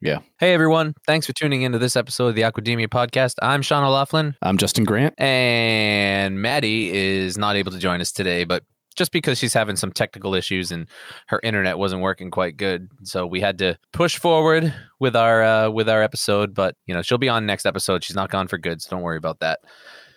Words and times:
Yeah. 0.00 0.18
Hey, 0.38 0.54
everyone. 0.54 0.94
Thanks 1.06 1.26
for 1.26 1.32
tuning 1.32 1.62
into 1.62 1.78
this 1.78 1.96
episode 1.96 2.28
of 2.28 2.34
the 2.36 2.42
Aquademia 2.42 2.86
podcast. 2.86 3.34
I'm 3.42 3.62
Sean 3.62 3.82
O'Laughlin, 3.82 4.36
I'm 4.42 4.56
Justin 4.56 4.84
Grant. 4.84 5.12
and 5.18 6.40
Maddie 6.40 6.90
is 6.96 7.36
not 7.36 7.56
able 7.56 7.72
to 7.72 7.78
join 7.78 8.00
us 8.00 8.12
today, 8.12 8.44
but 8.44 8.62
just 8.94 9.10
because 9.10 9.38
she's 9.38 9.54
having 9.54 9.74
some 9.74 9.90
technical 9.90 10.34
issues 10.34 10.70
and 10.70 10.86
her 11.26 11.40
internet 11.42 11.78
wasn't 11.78 12.02
working 12.02 12.30
quite 12.30 12.56
good, 12.56 12.88
so 13.02 13.26
we 13.26 13.40
had 13.40 13.58
to 13.58 13.76
push 13.92 14.16
forward 14.18 14.72
with 15.00 15.16
our 15.16 15.42
uh, 15.42 15.70
with 15.70 15.88
our 15.88 16.02
episode. 16.02 16.54
But 16.54 16.76
you 16.86 16.94
know, 16.94 17.02
she'll 17.02 17.18
be 17.18 17.28
on 17.28 17.44
next 17.44 17.66
episode. 17.66 18.04
She's 18.04 18.16
not 18.16 18.30
gone 18.30 18.46
for 18.46 18.58
good, 18.58 18.80
so 18.80 18.90
don't 18.90 19.02
worry 19.02 19.16
about 19.16 19.40
that. 19.40 19.60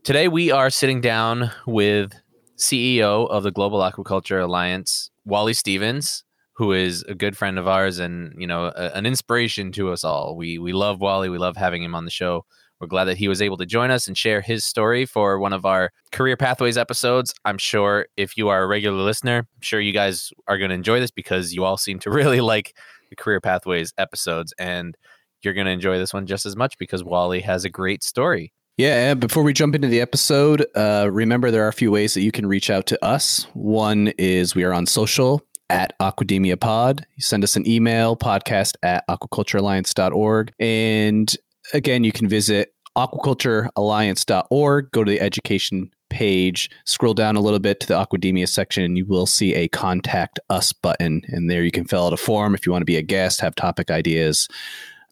Today 0.04 0.27
we 0.27 0.52
are 0.52 0.70
sitting 0.70 1.02
down 1.02 1.52
with 1.66 2.13
CEO 2.57 3.27
of 3.29 3.41
the 3.43 3.52
Global 3.52 3.79
Aquaculture 3.79 4.43
Alliance, 4.43 5.09
Wally 5.25 5.54
Stevens, 5.54 6.23
who 6.54 6.73
is 6.73 7.04
a 7.04 7.15
good 7.15 7.38
friend 7.38 7.57
of 7.57 7.68
ours 7.68 7.99
and 7.99 8.33
you 8.38 8.47
know 8.47 8.71
a, 8.75 8.91
an 8.93 9.05
inspiration 9.05 9.71
to 9.73 9.91
us 9.91 10.04
all. 10.04 10.36
We 10.36 10.57
we 10.57 10.73
love 10.73 11.00
Wally. 11.00 11.29
We 11.29 11.38
love 11.38 11.57
having 11.57 11.83
him 11.83 11.96
on 11.96 12.05
the 12.05 12.11
show. 12.11 12.46
We're 12.79 12.87
glad 12.87 13.05
that 13.05 13.18
he 13.18 13.27
was 13.27 13.43
able 13.43 13.57
to 13.57 13.65
join 13.68 13.91
us 13.91 14.07
and 14.07 14.18
share 14.18 14.41
his 14.41 14.65
story 14.65 15.05
for 15.05 15.37
one 15.37 15.54
of 15.54 15.68
our 15.68 15.91
career 16.11 16.36
pathways 16.36 16.77
episodes. 16.77 17.32
I'm 17.46 17.60
sure 17.60 18.07
if 18.18 18.36
you 18.37 18.50
are 18.50 18.64
a 18.64 18.68
regular 18.68 19.04
listener, 19.04 19.37
I'm 19.37 19.61
sure 19.61 19.79
you 19.79 19.93
guys 19.93 20.32
are 20.47 20.57
going 20.57 20.69
to 20.69 20.75
enjoy 20.75 21.00
this 21.00 21.11
because 21.11 21.54
you 21.54 21.64
all 21.64 21.77
seem 21.77 22.00
to 22.00 22.10
really 22.11 22.41
like 22.41 22.75
the 23.11 23.15
career 23.15 23.39
pathways 23.39 23.93
episodes 23.99 24.52
and 24.57 24.97
you're 25.43 25.54
going 25.54 25.65
to 25.65 25.71
enjoy 25.71 25.99
this 25.99 26.11
one 26.11 26.25
just 26.25 26.47
as 26.47 26.55
much 26.55 26.77
because 26.79 27.04
Wally 27.04 27.41
has 27.41 27.65
a 27.65 27.69
great 27.69 28.04
story. 28.04 28.52
Yeah, 28.77 29.13
before 29.13 29.43
we 29.43 29.54
jump 29.54 29.75
into 29.75 29.88
the 29.88 30.02
episode, 30.02 30.65
uh, 30.75 31.07
remember 31.11 31.52
there 31.52 31.63
are 31.63 31.68
a 31.68 31.74
few 31.74 31.91
ways 31.91 32.16
that 32.16 32.22
you 32.22 32.31
can 32.31 32.47
reach 32.47 32.72
out 32.72 32.88
to 32.88 33.05
us. 33.05 33.45
One 33.53 34.08
is 34.17 34.55
we 34.55 34.63
are 34.63 34.73
on 34.73 34.88
social 34.88 35.45
at 35.72 35.98
Aquademia 36.00 36.59
Pod. 36.59 37.08
You 37.16 37.23
send 37.23 37.44
us 37.45 37.56
an 37.56 37.66
email, 37.67 38.17
podcast 38.17 38.75
at 38.84 39.08
aquaculturealliance.org. 39.08 40.53
And 40.59 41.34
again, 41.73 42.03
you 42.03 42.11
can 42.11 42.28
visit 42.28 42.73
aquaculturealliance.org, 42.97 44.91
go 44.91 45.03
to 45.05 45.09
the 45.09 45.22
education 45.22 45.89
page, 46.09 46.69
scroll 46.86 47.13
down 47.13 47.38
a 47.38 47.39
little 47.39 47.59
bit 47.59 47.80
to 47.80 47.88
the 47.88 47.94
Aquademia 47.94 48.50
section, 48.50 48.83
and 48.83 48.97
you 48.97 49.05
will 49.05 49.25
see 49.25 49.55
a 49.55 49.69
contact 49.69 50.41
us 50.50 50.73
button. 50.73 51.22
And 51.30 51.50
there 51.50 51.63
you 51.63 51.72
can 51.72 51.85
fill 51.85 52.06
out 52.06 52.11
a 52.11 52.17
form 52.17 52.53
if 52.53 52.66
you 52.66 52.73
want 52.73 52.81
to 52.81 52.85
be 52.85 52.97
a 52.97 53.02
guest, 53.02 53.39
have 53.39 53.56
topic 53.56 53.89
ideas, 53.89 54.50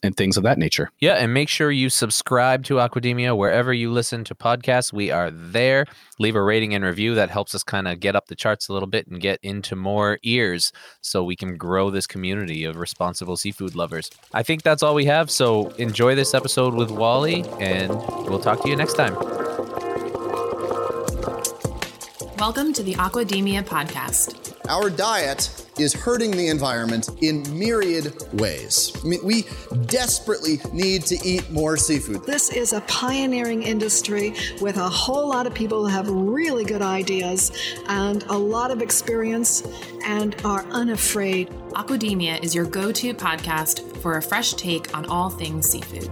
and 0.03 0.16
things 0.16 0.38
of 0.38 0.44
that 0.44 0.58
nature. 0.58 0.92
Yeah, 1.00 1.16
and 1.16 1.33
make 1.33 1.50
sure 1.50 1.72
you 1.72 1.89
subscribe 1.89 2.64
to 2.66 2.75
Aquademia 2.75 3.36
wherever 3.36 3.73
you 3.73 3.92
listen 3.92 4.23
to 4.25 4.36
podcasts. 4.36 4.94
We 4.94 5.11
are 5.11 5.31
there. 5.31 5.86
Leave 6.19 6.36
a 6.36 6.42
rating 6.42 6.73
and 6.73 6.83
review. 6.83 7.16
That 7.16 7.30
helps 7.30 7.55
us 7.55 7.64
kind 7.64 7.88
of 7.88 8.00
get 8.00 8.16
up 8.16 8.27
the 8.27 8.36
charts 8.36 8.67
a 8.67 8.73
little 8.73 8.88
bit 8.88 9.08
and 9.08 9.20
get 9.20 9.39
into 9.44 9.75
more 9.75 10.20
ears 10.23 10.72
so 11.02 11.23
we 11.23 11.36
can 11.36 11.58
grow 11.58 11.89
this 11.89 12.08
community 12.08 12.64
of 12.64 12.77
responsible 12.77 13.38
seafood 13.38 13.75
lovers. 13.75 14.09
I 14.33 14.44
think 14.44 14.64
that's 14.64 14.83
all 14.83 14.95
we 14.95 15.05
have. 15.05 15.31
So 15.31 15.70
enjoy 15.72 16.16
this 16.16 16.33
episode 16.33 16.73
with 16.73 16.92
Wally, 16.92 17.45
and 17.59 17.92
we'll 18.27 18.39
talk 18.39 18.61
to 18.64 18.70
you 18.70 18.75
next 18.75 18.94
time. 18.94 19.39
Welcome 22.40 22.72
to 22.72 22.84
the 22.84 22.94
Aquademia 22.94 23.64
podcast. 23.64 24.56
Our 24.70 24.90
diet 24.90 25.70
is 25.78 25.94
hurting 25.94 26.32
the 26.32 26.48
environment 26.48 27.09
in 27.22 27.44
myriad 27.59 28.14
ways. 28.40 28.94
I 29.04 29.08
mean, 29.09 29.20
we 29.26 29.44
desperately 29.88 30.62
need 30.72 31.02
to 31.08 31.17
eat 31.28 31.52
more 31.52 31.76
seafood. 31.76 32.23
This 32.23 32.50
is 32.50 32.72
a 32.72 32.80
pioneering 32.82 33.64
industry 33.64 34.36
with 34.62 34.78
a 34.78 34.88
whole 34.88 35.28
lot 35.28 35.48
of 35.48 35.54
people 35.54 35.86
who 35.86 35.92
have 35.94 36.10
really 36.10 36.64
good 36.64 36.82
ideas 36.82 37.52
and 37.90 38.23
a 38.30 38.38
lot 38.38 38.72
of 38.72 38.82
experience 38.82 39.62
and 40.06 40.34
are 40.45 40.64
unafraid. 40.67 41.50
Aquademia 41.73 42.42
is 42.42 42.56
your 42.56 42.66
go 42.66 42.94
to 42.94 43.14
podcast 43.16 43.98
for 43.98 44.16
a 44.16 44.22
fresh 44.22 44.54
take 44.54 44.95
on 44.95 45.06
all 45.08 45.30
things 45.30 45.70
seafood. 45.70 46.08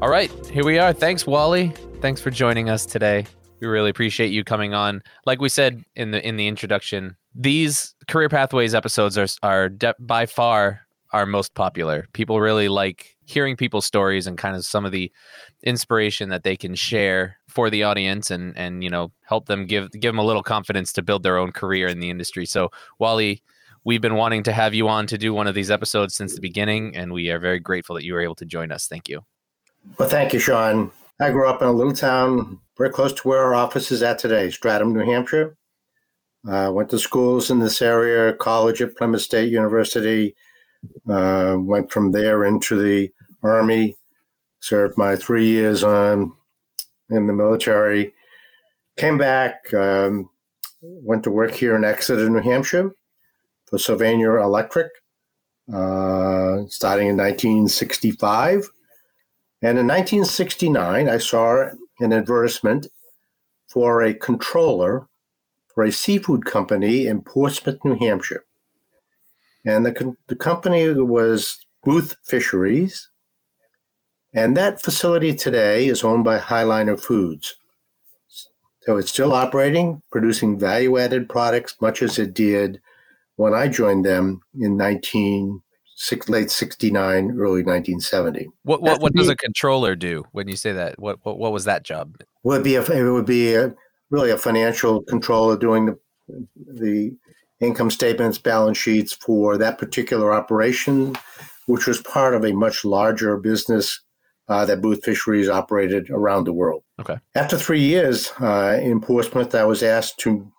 All 0.00 0.08
right, 0.08 0.30
here 0.46 0.64
we 0.64 0.78
are. 0.78 0.92
Thanks, 0.92 1.26
Wally. 1.26 1.74
Thanks 2.00 2.20
for 2.20 2.30
joining 2.30 2.70
us 2.70 2.86
today. 2.86 3.26
We 3.62 3.68
really 3.68 3.90
appreciate 3.90 4.32
you 4.32 4.42
coming 4.42 4.74
on. 4.74 5.02
Like 5.24 5.40
we 5.40 5.48
said 5.48 5.84
in 5.94 6.10
the 6.10 6.26
in 6.26 6.36
the 6.36 6.48
introduction, 6.48 7.16
these 7.32 7.94
career 8.08 8.28
pathways 8.28 8.74
episodes 8.74 9.16
are 9.16 9.28
are 9.44 9.68
de- 9.68 9.94
by 10.00 10.26
far 10.26 10.80
our 11.12 11.26
most 11.26 11.54
popular. 11.54 12.08
People 12.12 12.40
really 12.40 12.68
like 12.68 13.16
hearing 13.24 13.56
people's 13.56 13.86
stories 13.86 14.26
and 14.26 14.36
kind 14.36 14.56
of 14.56 14.66
some 14.66 14.84
of 14.84 14.90
the 14.90 15.12
inspiration 15.62 16.28
that 16.30 16.42
they 16.42 16.56
can 16.56 16.74
share 16.74 17.36
for 17.48 17.70
the 17.70 17.84
audience 17.84 18.32
and 18.32 18.56
and 18.58 18.82
you 18.82 18.90
know 18.90 19.12
help 19.22 19.46
them 19.46 19.64
give 19.66 19.92
give 19.92 20.12
them 20.12 20.18
a 20.18 20.24
little 20.24 20.42
confidence 20.42 20.92
to 20.94 21.00
build 21.00 21.22
their 21.22 21.38
own 21.38 21.52
career 21.52 21.86
in 21.86 22.00
the 22.00 22.10
industry. 22.10 22.44
So 22.44 22.68
Wally, 22.98 23.44
we've 23.84 24.00
been 24.00 24.16
wanting 24.16 24.42
to 24.42 24.52
have 24.52 24.74
you 24.74 24.88
on 24.88 25.06
to 25.06 25.16
do 25.16 25.32
one 25.32 25.46
of 25.46 25.54
these 25.54 25.70
episodes 25.70 26.16
since 26.16 26.34
the 26.34 26.40
beginning, 26.40 26.96
and 26.96 27.12
we 27.12 27.30
are 27.30 27.38
very 27.38 27.60
grateful 27.60 27.94
that 27.94 28.04
you 28.04 28.14
were 28.14 28.22
able 28.22 28.34
to 28.36 28.44
join 28.44 28.72
us. 28.72 28.88
Thank 28.88 29.08
you. 29.08 29.20
Well, 29.98 30.08
thank 30.08 30.32
you, 30.32 30.40
Sean. 30.40 30.90
I 31.22 31.30
grew 31.30 31.48
up 31.48 31.62
in 31.62 31.68
a 31.68 31.72
little 31.72 31.92
town 31.92 32.58
very 32.76 32.90
close 32.90 33.12
to 33.12 33.28
where 33.28 33.38
our 33.38 33.54
office 33.54 33.92
is 33.92 34.02
at 34.02 34.18
today, 34.18 34.48
Stratham, 34.48 34.92
New 34.92 35.04
Hampshire. 35.04 35.56
Uh, 36.48 36.72
went 36.74 36.90
to 36.90 36.98
schools 36.98 37.48
in 37.48 37.60
this 37.60 37.80
area, 37.80 38.32
college 38.32 38.82
at 38.82 38.96
Plymouth 38.96 39.22
State 39.22 39.52
University. 39.52 40.34
Uh, 41.08 41.58
went 41.60 41.92
from 41.92 42.10
there 42.10 42.44
into 42.44 42.76
the 42.76 43.08
Army, 43.44 43.96
served 44.58 44.98
my 44.98 45.14
three 45.14 45.46
years 45.46 45.84
on 45.84 46.32
in 47.10 47.28
the 47.28 47.32
military. 47.32 48.12
Came 48.96 49.16
back, 49.16 49.72
um, 49.74 50.28
went 50.80 51.22
to 51.22 51.30
work 51.30 51.52
here 51.52 51.76
in 51.76 51.84
Exeter, 51.84 52.28
New 52.28 52.40
Hampshire 52.40 52.96
for 53.66 53.78
Sylvania 53.78 54.40
Electric, 54.40 54.90
uh, 55.72 56.66
starting 56.66 57.06
in 57.06 57.16
1965. 57.16 58.68
And 59.62 59.78
in 59.78 59.86
1969, 59.86 61.08
I 61.08 61.18
saw 61.18 61.68
an 62.00 62.12
advertisement 62.12 62.88
for 63.68 64.02
a 64.02 64.12
controller 64.12 65.06
for 65.72 65.84
a 65.84 65.92
seafood 65.92 66.44
company 66.44 67.06
in 67.06 67.22
Portsmouth, 67.22 67.78
New 67.84 67.94
Hampshire. 67.94 68.44
And 69.64 69.86
the, 69.86 70.16
the 70.26 70.36
company 70.36 70.88
was 70.92 71.64
Booth 71.84 72.16
Fisheries. 72.24 73.08
And 74.34 74.56
that 74.56 74.82
facility 74.82 75.34
today 75.34 75.86
is 75.86 76.02
owned 76.02 76.24
by 76.24 76.38
High 76.38 76.64
Liner 76.64 76.96
Foods. 76.96 77.54
So 78.80 78.96
it's 78.96 79.10
still 79.10 79.32
operating, 79.32 80.02
producing 80.10 80.58
value 80.58 80.98
added 80.98 81.28
products, 81.28 81.76
much 81.80 82.02
as 82.02 82.18
it 82.18 82.34
did 82.34 82.80
when 83.36 83.54
I 83.54 83.68
joined 83.68 84.04
them 84.04 84.40
in 84.58 84.76
19, 84.76 85.62
six, 86.02 86.28
late 86.28 86.50
69, 86.50 87.30
early 87.38 87.62
1970. 87.62 88.48
What 88.64 88.82
what, 88.82 89.00
what 89.00 89.14
does 89.14 89.28
a 89.28 89.36
controller 89.36 89.94
do 89.94 90.24
when 90.32 90.48
you 90.48 90.56
say 90.56 90.72
that? 90.72 90.98
What 90.98 91.18
what, 91.22 91.38
what 91.38 91.52
was 91.52 91.64
that 91.64 91.84
job? 91.84 92.16
would 92.42 92.64
be 92.64 92.74
a, 92.74 92.82
it 92.82 93.10
would 93.10 93.26
be 93.26 93.54
a, 93.54 93.72
really 94.10 94.30
a 94.30 94.36
financial 94.36 95.02
controller 95.02 95.56
doing 95.56 95.86
the 95.86 95.98
the 96.66 97.16
income 97.60 97.90
statements, 97.90 98.38
balance 98.38 98.76
sheets 98.76 99.12
for 99.12 99.56
that 99.56 99.78
particular 99.78 100.34
operation, 100.34 101.14
which 101.66 101.86
was 101.86 102.02
part 102.02 102.34
of 102.34 102.44
a 102.44 102.52
much 102.52 102.84
larger 102.84 103.36
business 103.36 104.00
uh, 104.48 104.64
that 104.64 104.82
Booth 104.82 105.04
Fisheries 105.04 105.48
operated 105.48 106.10
around 106.10 106.44
the 106.44 106.52
world. 106.52 106.82
Okay. 107.00 107.18
After 107.36 107.56
three 107.56 107.80
years 107.80 108.32
uh, 108.40 108.80
in 108.82 109.00
Portsmouth, 109.00 109.54
I 109.54 109.64
was 109.64 109.84
asked 109.84 110.18
to 110.20 110.50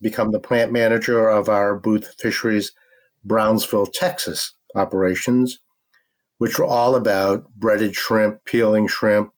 become 0.00 0.30
the 0.30 0.40
plant 0.40 0.72
manager 0.72 1.28
of 1.28 1.50
our 1.50 1.76
Booth 1.76 2.14
Fisheries 2.18 2.72
Brownsville, 3.24 3.86
Texas 3.86 4.55
operations, 4.76 5.58
which 6.38 6.58
were 6.58 6.64
all 6.64 6.94
about 6.94 7.48
breaded 7.56 7.94
shrimp, 7.94 8.44
peeling 8.44 8.86
shrimp, 8.86 9.32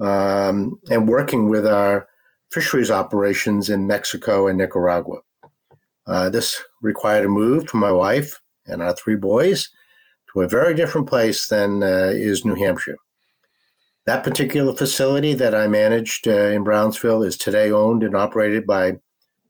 um, 0.00 0.78
and 0.90 1.08
working 1.08 1.48
with 1.48 1.66
our 1.66 2.06
fisheries 2.50 2.90
operations 2.90 3.70
in 3.70 3.86
Mexico 3.86 4.46
and 4.46 4.58
Nicaragua. 4.58 5.18
Uh, 6.06 6.28
this 6.28 6.62
required 6.82 7.24
a 7.24 7.28
move 7.28 7.68
for 7.68 7.76
my 7.76 7.92
wife 7.92 8.40
and 8.66 8.82
our 8.82 8.94
three 8.94 9.16
boys 9.16 9.68
to 10.32 10.40
a 10.40 10.48
very 10.48 10.74
different 10.74 11.08
place 11.08 11.46
than 11.46 11.82
uh, 11.82 12.10
is 12.12 12.44
New 12.44 12.54
Hampshire. 12.54 12.96
That 14.06 14.24
particular 14.24 14.74
facility 14.74 15.34
that 15.34 15.54
I 15.54 15.68
managed 15.68 16.26
uh, 16.26 16.48
in 16.48 16.64
Brownsville 16.64 17.22
is 17.22 17.36
today 17.36 17.70
owned 17.70 18.02
and 18.02 18.16
operated 18.16 18.66
by 18.66 18.94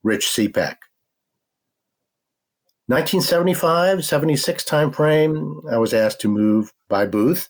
Rich 0.02 0.26
SeaPak. 0.26 0.76
1975 2.90 4.04
76 4.04 4.64
timeframe, 4.64 5.72
I 5.72 5.78
was 5.78 5.94
asked 5.94 6.20
to 6.22 6.28
move 6.28 6.72
by 6.88 7.06
Booth 7.06 7.48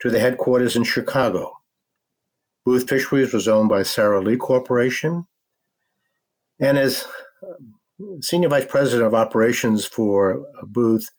to 0.00 0.08
the 0.08 0.18
headquarters 0.18 0.74
in 0.74 0.84
Chicago. 0.84 1.52
Booth 2.64 2.88
Fisheries 2.88 3.34
was 3.34 3.46
owned 3.46 3.68
by 3.68 3.82
Sara 3.82 4.22
Lee 4.22 4.38
Corporation. 4.38 5.26
And 6.58 6.78
as 6.78 7.06
Senior 8.22 8.48
Vice 8.48 8.64
President 8.64 9.06
of 9.06 9.12
Operations 9.12 9.84
for 9.84 10.46
Booth, 10.62 11.10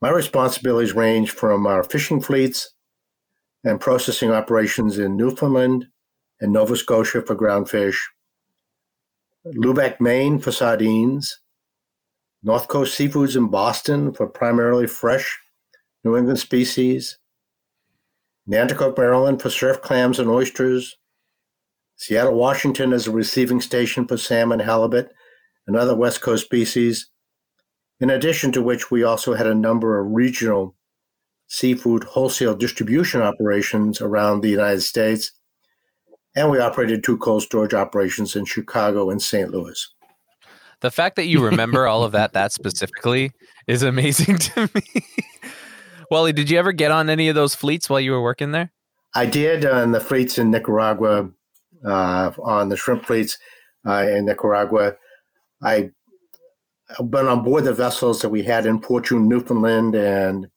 my 0.00 0.10
responsibilities 0.10 0.94
range 0.94 1.32
from 1.32 1.66
our 1.66 1.82
fishing 1.82 2.20
fleets 2.20 2.72
and 3.64 3.80
processing 3.80 4.30
operations 4.30 4.96
in 4.96 5.16
Newfoundland 5.16 5.86
and 6.40 6.52
Nova 6.52 6.76
Scotia 6.76 7.22
for 7.22 7.34
ground 7.34 7.68
fish, 7.68 8.08
Lubec, 9.44 10.00
Maine 10.00 10.38
for 10.38 10.52
sardines, 10.52 11.40
North 12.42 12.68
Coast 12.68 12.98
Seafoods 12.98 13.36
in 13.36 13.48
Boston 13.48 14.14
for 14.14 14.26
primarily 14.26 14.86
fresh 14.86 15.38
New 16.04 16.16
England 16.16 16.38
species, 16.38 17.18
Nanticoke, 18.48 18.96
Maryland 18.96 19.42
for 19.42 19.50
surf 19.50 19.82
clams 19.82 20.18
and 20.18 20.28
oysters, 20.28 20.96
Seattle, 21.96 22.34
Washington 22.34 22.94
as 22.94 23.06
a 23.06 23.10
receiving 23.10 23.60
station 23.60 24.08
for 24.08 24.16
salmon, 24.16 24.60
halibut, 24.60 25.12
and 25.66 25.76
other 25.76 25.94
West 25.94 26.22
Coast 26.22 26.46
species, 26.46 27.10
in 28.00 28.08
addition 28.08 28.52
to 28.52 28.62
which 28.62 28.90
we 28.90 29.02
also 29.02 29.34
had 29.34 29.46
a 29.46 29.54
number 29.54 30.00
of 30.00 30.10
regional 30.10 30.74
seafood 31.46 32.04
wholesale 32.04 32.56
distribution 32.56 33.20
operations 33.20 34.00
around 34.00 34.40
the 34.40 34.48
United 34.48 34.80
States, 34.80 35.32
and 36.34 36.50
we 36.50 36.58
operated 36.58 37.04
two 37.04 37.18
cold 37.18 37.42
storage 37.42 37.74
operations 37.74 38.34
in 38.34 38.46
Chicago 38.46 39.10
and 39.10 39.20
St. 39.20 39.50
Louis. 39.50 39.94
The 40.80 40.90
fact 40.90 41.16
that 41.16 41.26
you 41.26 41.44
remember 41.44 41.86
all 41.86 42.04
of 42.04 42.12
that 42.12 42.32
that 42.32 42.52
specifically 42.52 43.32
is 43.66 43.82
amazing 43.82 44.38
to 44.38 44.70
me. 44.74 45.04
Wally, 46.10 46.32
did 46.32 46.50
you 46.50 46.58
ever 46.58 46.72
get 46.72 46.90
on 46.90 47.08
any 47.08 47.28
of 47.28 47.34
those 47.34 47.54
fleets 47.54 47.88
while 47.88 48.00
you 48.00 48.12
were 48.12 48.22
working 48.22 48.52
there? 48.52 48.72
I 49.14 49.26
did 49.26 49.64
on 49.64 49.92
the 49.92 50.00
fleets 50.00 50.38
in 50.38 50.50
Nicaragua, 50.50 51.30
uh, 51.84 52.30
on 52.42 52.68
the 52.68 52.76
shrimp 52.76 53.04
fleets 53.06 53.38
uh, 53.86 54.06
in 54.08 54.24
Nicaragua. 54.24 54.96
I 55.62 55.90
been 57.04 57.26
on 57.26 57.42
board 57.42 57.64
the 57.64 57.72
vessels 57.72 58.20
that 58.22 58.30
we 58.30 58.42
had 58.42 58.66
in 58.66 58.80
Fortune, 58.80 59.28
Newfoundland, 59.28 59.94
and 59.94 60.48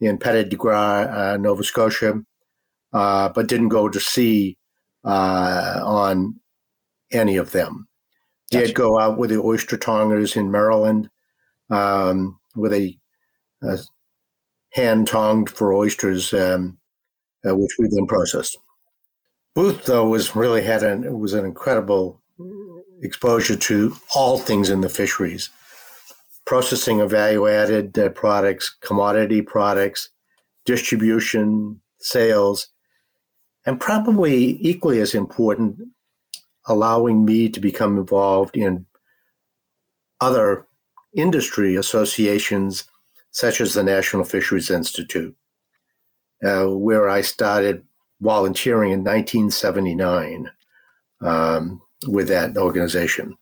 in 0.00 0.18
Petit 0.18 0.48
de 0.48 0.56
Grat, 0.56 1.10
uh, 1.10 1.36
Nova 1.36 1.62
Scotia, 1.62 2.20
uh, 2.92 3.28
but 3.30 3.48
didn't 3.48 3.68
go 3.68 3.88
to 3.88 4.00
sea 4.00 4.56
uh, 5.04 5.80
on 5.84 6.40
any 7.12 7.36
of 7.36 7.52
them. 7.52 7.87
Gotcha. 8.50 8.66
Did 8.66 8.74
go 8.74 8.98
out 8.98 9.18
with 9.18 9.30
the 9.30 9.40
oyster 9.40 9.76
tongers 9.76 10.36
in 10.36 10.50
Maryland 10.50 11.10
um, 11.70 12.38
with 12.56 12.72
a, 12.72 12.98
a 13.62 13.78
hand 14.72 15.06
tonged 15.06 15.50
for 15.50 15.74
oysters, 15.74 16.32
um, 16.32 16.78
uh, 17.46 17.54
which 17.54 17.72
we 17.78 17.88
then 17.88 18.06
processed. 18.06 18.56
Booth, 19.54 19.84
though, 19.84 20.08
was 20.08 20.36
really 20.36 20.62
had 20.62 20.82
an 20.82 21.18
was 21.18 21.34
an 21.34 21.44
incredible 21.44 22.22
exposure 23.02 23.56
to 23.56 23.96
all 24.14 24.38
things 24.38 24.70
in 24.70 24.80
the 24.80 24.88
fisheries 24.88 25.50
processing 26.48 27.02
of 27.02 27.10
value 27.10 27.46
added 27.46 27.98
uh, 27.98 28.08
products, 28.08 28.74
commodity 28.80 29.42
products, 29.42 30.08
distribution, 30.64 31.78
sales, 32.00 32.68
and 33.66 33.78
probably 33.78 34.56
equally 34.62 34.98
as 35.00 35.14
important, 35.14 35.78
allowing 36.68 37.24
me 37.24 37.48
to 37.48 37.60
become 37.60 37.98
involved 37.98 38.56
in 38.56 38.86
other 40.20 40.66
industry 41.14 41.76
associations 41.76 42.84
such 43.30 43.60
as 43.60 43.74
the 43.74 43.82
National 43.82 44.24
Fisheries 44.24 44.70
Institute, 44.70 45.34
uh, 46.44 46.66
where 46.66 47.08
I 47.08 47.22
started 47.22 47.84
volunteering 48.20 48.92
in 48.92 49.00
1979 49.00 50.50
um, 51.20 51.80
with 52.06 52.28
that 52.28 52.56
organization. 52.56 53.36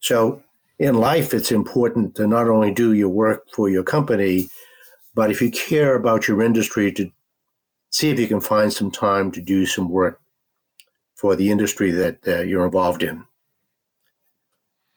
So 0.00 0.42
in 0.78 0.94
life, 0.94 1.34
it's 1.34 1.52
important 1.52 2.14
to 2.16 2.26
not 2.26 2.48
only 2.48 2.72
do 2.72 2.92
your 2.92 3.08
work 3.08 3.48
for 3.52 3.68
your 3.68 3.82
company, 3.82 4.48
but 5.14 5.30
if 5.30 5.42
you 5.42 5.50
care 5.50 5.96
about 5.96 6.28
your 6.28 6.42
industry, 6.42 6.92
to 6.92 7.10
see 7.90 8.10
if 8.10 8.20
you 8.20 8.28
can 8.28 8.40
find 8.40 8.72
some 8.72 8.90
time 8.90 9.32
to 9.32 9.40
do 9.40 9.66
some 9.66 9.88
work 9.88 10.20
for 11.18 11.36
the 11.36 11.50
industry 11.50 11.90
that 11.90 12.26
uh, 12.26 12.40
you're 12.40 12.64
involved 12.64 13.02
in. 13.02 13.24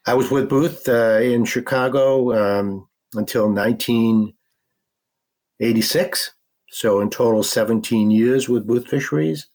I 0.05 0.13
was 0.13 0.31
with 0.31 0.47
Booth 0.49 0.87
uh, 0.87 1.19
in 1.21 1.43
Chicago 1.45 2.33
um, 2.33 2.87
until 3.13 3.51
1986. 3.51 6.31
So, 6.73 7.01
in 7.01 7.09
total, 7.09 7.43
17 7.43 8.11
years 8.11 8.47
with 8.47 8.65
Booth 8.65 8.87
Fisheries. 8.87 9.47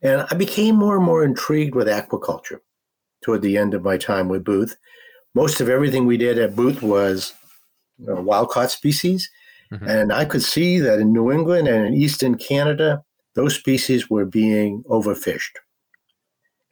And 0.00 0.24
I 0.30 0.34
became 0.34 0.76
more 0.76 0.96
and 0.96 1.04
more 1.04 1.22
intrigued 1.24 1.74
with 1.74 1.86
aquaculture 1.86 2.60
toward 3.22 3.42
the 3.42 3.58
end 3.58 3.74
of 3.74 3.82
my 3.82 3.98
time 3.98 4.28
with 4.28 4.44
Booth 4.44 4.78
most 5.34 5.60
of 5.60 5.68
everything 5.68 6.04
we 6.04 6.16
did 6.16 6.38
at 6.38 6.56
Booth 6.56 6.82
was 6.82 7.34
you 7.98 8.06
know, 8.06 8.20
wild 8.20 8.50
caught 8.50 8.70
species. 8.70 9.30
Mm-hmm. 9.72 9.88
And 9.88 10.12
I 10.12 10.24
could 10.24 10.42
see 10.42 10.78
that 10.80 10.98
in 10.98 11.12
New 11.12 11.30
England 11.30 11.68
and 11.68 11.86
in 11.86 11.94
Eastern 11.94 12.36
Canada, 12.36 13.04
those 13.38 13.54
species 13.54 14.10
were 14.10 14.24
being 14.24 14.82
overfished. 14.90 15.52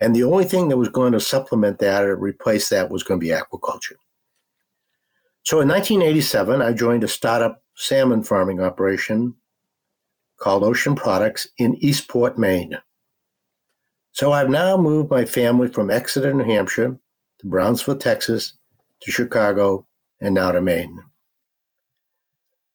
And 0.00 0.16
the 0.16 0.24
only 0.24 0.44
thing 0.44 0.68
that 0.68 0.76
was 0.76 0.88
going 0.88 1.12
to 1.12 1.20
supplement 1.20 1.78
that 1.78 2.02
or 2.02 2.16
replace 2.16 2.70
that 2.70 2.90
was 2.90 3.04
going 3.04 3.20
to 3.20 3.24
be 3.24 3.30
aquaculture. 3.30 3.94
So 5.44 5.60
in 5.60 5.68
1987, 5.68 6.60
I 6.60 6.72
joined 6.72 7.04
a 7.04 7.08
startup 7.08 7.62
salmon 7.76 8.24
farming 8.24 8.60
operation 8.60 9.32
called 10.40 10.64
Ocean 10.64 10.96
Products 10.96 11.46
in 11.56 11.76
Eastport, 11.76 12.36
Maine. 12.36 12.76
So 14.10 14.32
I've 14.32 14.50
now 14.50 14.76
moved 14.76 15.08
my 15.08 15.24
family 15.24 15.68
from 15.68 15.88
Exeter, 15.88 16.34
New 16.34 16.42
Hampshire 16.42 16.98
to 17.38 17.46
Brownsville, 17.46 17.98
Texas, 17.98 18.54
to 19.02 19.12
Chicago, 19.12 19.86
and 20.20 20.34
now 20.34 20.50
to 20.50 20.60
Maine. 20.60 20.98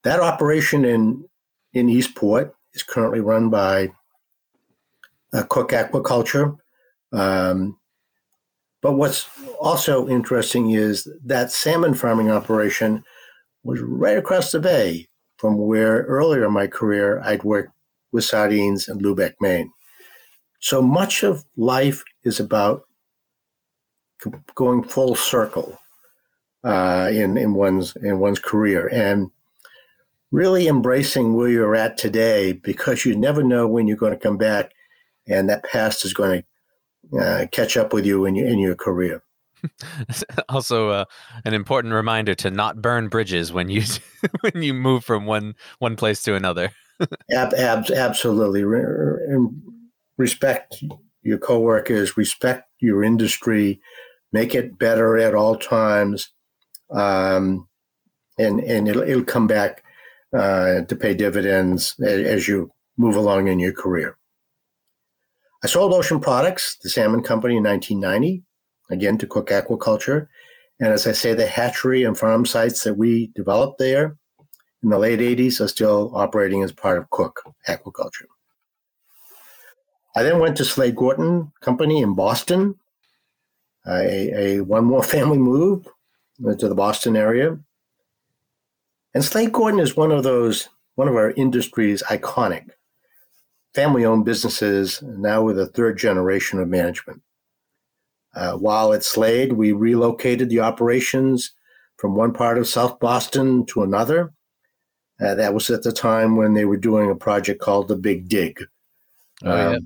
That 0.06 0.22
operation 0.22 0.86
in, 0.86 1.26
in 1.74 1.90
Eastport 1.90 2.56
is 2.74 2.84
currently 2.84 3.20
run 3.20 3.50
by 3.50 3.92
uh, 5.34 5.44
Cooke 5.44 5.72
Aquaculture. 5.72 6.58
Um, 7.12 7.78
but 8.82 8.94
what's 8.94 9.30
also 9.60 10.08
interesting 10.08 10.72
is 10.72 11.08
that 11.26 11.52
salmon 11.52 11.94
farming 11.94 12.32
operation 12.32 13.04
was 13.64 13.80
right 13.82 14.18
across 14.18 14.52
the 14.52 14.60
bay 14.60 15.08
from 15.38 15.58
where 15.58 16.04
earlier 16.04 16.46
in 16.46 16.54
my 16.54 16.68
career 16.68 17.22
I'd 17.24 17.44
worked 17.44 17.74
with 18.12 18.24
sardines 18.26 18.88
in 18.88 19.00
Lubec, 19.00 19.34
Maine. 19.40 19.72
So 20.60 20.82
much 20.82 21.24
of 21.24 21.46
life 21.58 22.04
is 22.24 22.40
about 22.40 22.84
going 24.56 24.84
full 24.84 25.16
circle 25.16 25.80
uh, 26.64 27.10
in 27.12 27.38
in 27.38 27.54
one's 27.54 27.96
in 27.98 28.20
one's 28.20 28.40
career 28.40 28.88
and 28.90 29.32
really 30.32 30.68
embracing 30.68 31.34
where 31.34 31.50
you're 31.50 31.76
at 31.76 31.98
today 31.98 32.54
because 32.54 33.06
you 33.06 33.16
never 33.16 33.44
know 33.44 33.68
when 33.68 33.88
you're 33.88 33.98
going 33.98 34.14
to 34.14 34.20
come 34.20 34.38
back 34.38 34.72
and 35.28 35.50
that 35.50 35.64
past 35.64 36.06
is 36.06 36.14
going 36.14 36.42
to 36.42 37.20
uh, 37.20 37.46
catch 37.52 37.76
up 37.78 37.94
with 37.94 38.06
you 38.06 38.26
in 38.26 38.36
your 38.36 38.48
in 38.48 38.60
your 38.60 38.76
career. 38.76 39.24
also, 40.50 40.90
uh, 40.90 41.06
an 41.46 41.54
important 41.54 41.94
reminder 41.94 42.34
to 42.34 42.50
not 42.50 42.82
burn 42.82 43.10
bridges 43.10 43.52
when 43.52 43.70
you 43.70 43.84
when 44.42 44.64
you 44.64 44.74
move 44.74 45.04
from 45.04 45.26
one 45.26 45.56
one 45.80 45.96
place 45.96 46.24
to 46.24 46.36
another. 46.36 46.72
ab, 47.32 47.54
ab, 47.54 47.90
absolutely, 47.92 48.64
respect 50.18 50.84
your 51.24 51.38
coworkers, 51.38 52.16
respect 52.16 52.70
your 52.80 53.04
industry, 53.04 53.82
make 54.32 54.56
it 54.56 54.78
better 54.78 55.18
at 55.18 55.36
all 55.36 55.56
times, 55.56 56.30
um, 56.92 57.68
and 58.38 58.60
and 58.62 58.88
it'll, 58.88 59.04
it'll 59.04 59.24
come 59.24 59.48
back 59.48 59.84
uh, 60.34 60.82
to 60.82 60.96
pay 60.96 61.14
dividends 61.14 62.00
as 62.00 62.48
you 62.48 62.72
move 62.98 63.16
along 63.16 63.48
in 63.48 63.60
your 63.60 63.74
career. 63.74 64.18
I 65.64 65.68
sold 65.68 65.94
Ocean 65.94 66.20
Products, 66.20 66.78
the 66.82 66.90
salmon 66.90 67.22
company, 67.22 67.58
in 67.58 67.64
1990, 67.64 68.44
again 68.90 69.18
to 69.20 69.28
Cooke 69.28 69.50
Aquaculture. 69.50 70.28
And 70.80 70.90
as 70.90 71.06
I 71.06 71.12
say, 71.12 71.34
the 71.34 71.46
hatchery 71.46 72.04
and 72.04 72.18
farm 72.18 72.46
sites 72.46 72.84
that 72.84 72.96
we 72.96 73.28
developed 73.36 73.78
there 73.78 74.18
in 74.82 74.90
the 74.90 74.98
late 74.98 75.20
80s 75.20 75.62
are 75.62 75.68
still 75.68 76.12
operating 76.16 76.64
as 76.64 76.72
part 76.72 76.98
of 76.98 77.10
Cooke 77.12 77.44
Aquaculture. 77.68 78.26
I 80.16 80.24
then 80.24 80.40
went 80.40 80.58
to 80.58 80.66
Slade 80.66 80.96
Gorton 80.96 81.52
Company 81.62 82.02
in 82.02 82.16
Boston, 82.16 82.76
a, 83.88 84.58
a 84.58 84.62
one 84.62 84.86
more 84.86 85.04
family 85.16 85.38
move 85.38 85.88
to 86.40 86.68
the 86.68 86.76
Boston 86.76 87.16
area. 87.16 87.60
And 89.14 89.24
Slade 89.24 89.52
Gorton 89.52 89.80
is 89.80 89.98
one 89.98 90.12
of 90.12 90.24
those, 90.24 90.70
one 90.96 91.08
of 91.08 91.16
our 91.16 91.32
industry's 91.32 92.04
iconic 92.04 92.70
family 93.74 94.06
owned 94.06 94.26
businesses, 94.26 95.02
now 95.02 95.42
with 95.42 95.60
a 95.60 95.68
third 95.68 95.98
generation 95.98 96.60
of 96.60 96.68
management. 96.68 97.22
Uh, 98.36 98.54
while 98.54 98.94
at 98.94 99.04
Slade, 99.04 99.54
we 99.54 99.72
relocated 99.72 100.50
the 100.50 100.60
operations 100.60 101.52
from 101.98 102.16
one 102.16 102.34
part 102.34 102.58
of 102.58 102.68
South 102.68 103.00
Boston 103.00 103.66
to 103.68 103.84
another. 103.84 104.34
Uh, 105.24 105.36
that 105.36 105.54
was 105.54 105.70
at 105.70 105.84
the 105.84 105.92
time 105.92 106.36
when 106.36 106.54
they 106.54 106.66
were 106.66 106.78
doing 106.78 107.10
a 107.12 107.16
project 107.16 107.62
called 107.62 107.88
the 107.88 107.96
Big 107.96 108.28
Dig. 108.28 108.60
Oh, 109.44 109.52
um, 109.52 109.74
yeah. 109.74 109.80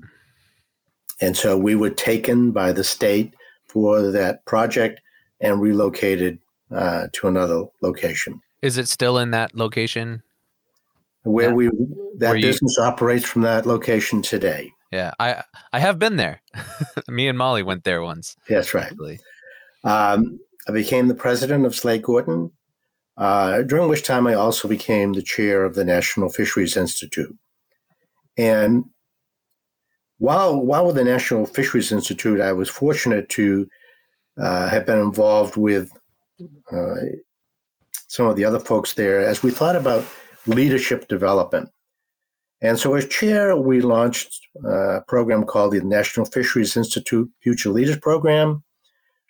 And 1.20 1.36
so 1.36 1.56
we 1.56 1.74
were 1.74 1.90
taken 1.90 2.52
by 2.52 2.72
the 2.72 2.84
state 2.84 3.34
for 3.66 4.10
that 4.10 4.44
project 4.44 5.00
and 5.40 5.60
relocated 5.60 6.38
uh, 6.70 7.08
to 7.12 7.28
another 7.28 7.64
location. 7.82 8.40
Is 8.62 8.78
it 8.78 8.88
still 8.88 9.18
in 9.18 9.30
that 9.32 9.54
location? 9.54 10.22
Where 11.22 11.54
we 11.54 11.66
that 12.18 12.30
Where 12.30 12.40
business 12.40 12.76
you, 12.78 12.84
operates 12.84 13.26
from 13.26 13.42
that 13.42 13.66
location 13.66 14.22
today. 14.22 14.72
Yeah, 14.92 15.12
I 15.18 15.42
I 15.72 15.80
have 15.80 15.98
been 15.98 16.16
there. 16.16 16.40
Me 17.08 17.28
and 17.28 17.36
Molly 17.36 17.62
went 17.62 17.84
there 17.84 18.02
once. 18.02 18.36
That's 18.48 18.74
right. 18.74 18.92
Um, 19.84 20.38
I 20.68 20.72
became 20.72 21.08
the 21.08 21.14
president 21.14 21.66
of 21.66 21.74
Slade 21.74 22.02
Gorton, 22.02 22.52
uh, 23.16 23.62
during 23.62 23.88
which 23.88 24.04
time 24.04 24.26
I 24.26 24.34
also 24.34 24.68
became 24.68 25.12
the 25.12 25.22
chair 25.22 25.64
of 25.64 25.74
the 25.74 25.84
National 25.84 26.28
Fisheries 26.28 26.76
Institute. 26.76 27.36
And 28.38 28.84
while 30.18 30.60
while 30.60 30.86
with 30.86 30.96
the 30.96 31.04
National 31.04 31.46
Fisheries 31.46 31.92
Institute, 31.92 32.40
I 32.40 32.52
was 32.52 32.68
fortunate 32.68 33.28
to 33.30 33.68
uh, 34.38 34.68
have 34.68 34.86
been 34.86 35.00
involved 35.00 35.56
with 35.56 35.90
uh, 36.72 36.94
some 38.08 38.26
of 38.26 38.36
the 38.36 38.44
other 38.44 38.60
folks 38.60 38.94
there 38.94 39.20
as 39.20 39.42
we 39.42 39.50
thought 39.50 39.76
about 39.76 40.04
leadership 40.46 41.08
development. 41.08 41.70
And 42.62 42.78
so, 42.78 42.94
as 42.94 43.06
chair, 43.06 43.56
we 43.56 43.80
launched 43.80 44.40
a 44.64 45.00
program 45.06 45.44
called 45.44 45.72
the 45.72 45.80
National 45.82 46.24
Fisheries 46.24 46.76
Institute 46.76 47.30
Future 47.42 47.70
Leaders 47.70 47.98
Program, 47.98 48.64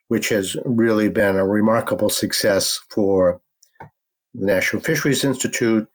which 0.09 0.29
has 0.29 0.57
really 0.65 1.09
been 1.09 1.37
a 1.37 1.47
remarkable 1.47 2.09
success 2.09 2.81
for 2.91 3.41
the 4.35 4.47
National 4.47 4.81
Fisheries 4.81 5.25
Institute, 5.25 5.89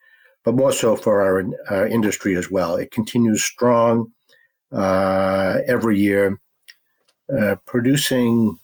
but 0.44 0.56
more 0.56 0.74
so 0.74 0.96
for 0.98 1.22
our, 1.22 1.46
our 1.70 1.88
industry 1.88 2.36
as 2.36 2.52
well. 2.52 2.76
It 2.76 2.92
continues 2.92 3.44
strong 3.44 4.12
uh, 4.74 5.60
every 5.68 6.00
year, 6.00 6.40
uh, 7.40 7.56
producing 7.66 8.58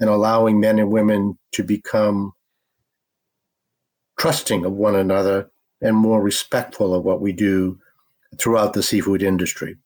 and 0.00 0.10
allowing 0.10 0.60
men 0.60 0.78
and 0.78 0.90
women 0.90 1.38
to 1.52 1.62
become 1.62 2.32
trusting 4.18 4.64
of 4.64 4.72
one 4.72 4.94
another 4.94 5.50
and 5.80 5.96
more 5.96 6.22
respectful 6.22 6.94
of 6.94 7.04
what 7.04 7.20
we 7.20 7.32
do 7.32 7.78
throughout 8.38 8.72
the 8.72 8.82
seafood 8.82 9.22
industry. 9.22 9.76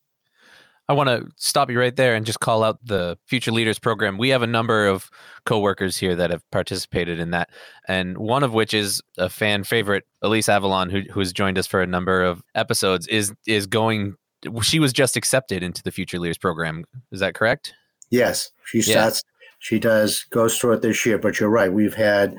I 0.90 0.94
want 0.94 1.08
to 1.08 1.30
stop 1.37 1.70
you 1.70 1.78
right 1.78 1.94
there 1.94 2.14
and 2.14 2.25
just 2.25 2.40
call 2.40 2.64
out 2.64 2.78
the 2.82 3.18
Future 3.26 3.52
Leaders 3.52 3.78
Program. 3.78 4.16
We 4.16 4.30
have 4.30 4.40
a 4.40 4.47
number 4.47 4.87
of 4.87 5.11
coworkers 5.44 5.99
here 5.99 6.16
that 6.16 6.30
have 6.30 6.50
participated 6.50 7.20
in 7.20 7.30
that, 7.32 7.50
and 7.87 8.16
one 8.16 8.42
of 8.42 8.54
which 8.54 8.73
is 8.73 9.02
a 9.18 9.28
fan 9.28 9.64
favorite, 9.64 10.04
Elise 10.23 10.49
Avalon, 10.49 10.88
who 10.88 11.02
who 11.12 11.20
has 11.20 11.35
joined 11.35 11.58
us 11.58 11.66
for 11.66 11.82
a 11.82 11.87
number 11.87 12.23
of 12.23 12.42
episodes. 12.54 13.06
is 13.08 13.35
is 13.47 13.66
going. 13.66 14.14
She 14.62 14.78
was 14.78 14.94
just 14.94 15.16
accepted 15.16 15.62
into 15.62 15.82
the 15.82 15.90
Future 15.90 16.18
Leaders 16.18 16.38
Program. 16.38 16.87
Is 17.12 17.20
that 17.20 17.35
correct? 17.35 17.75
Yes, 18.08 18.50
she 18.64 18.80
starts. 18.80 19.23
Yeah. 19.59 19.65
She 19.69 19.79
does 19.79 20.25
goes 20.31 20.59
through 20.59 20.75
it 20.75 20.83
this 20.83 21.05
year. 21.05 21.19
But 21.19 21.41
you're 21.41 21.50
right. 21.50 21.73
We've 21.73 21.95
had 21.95 22.37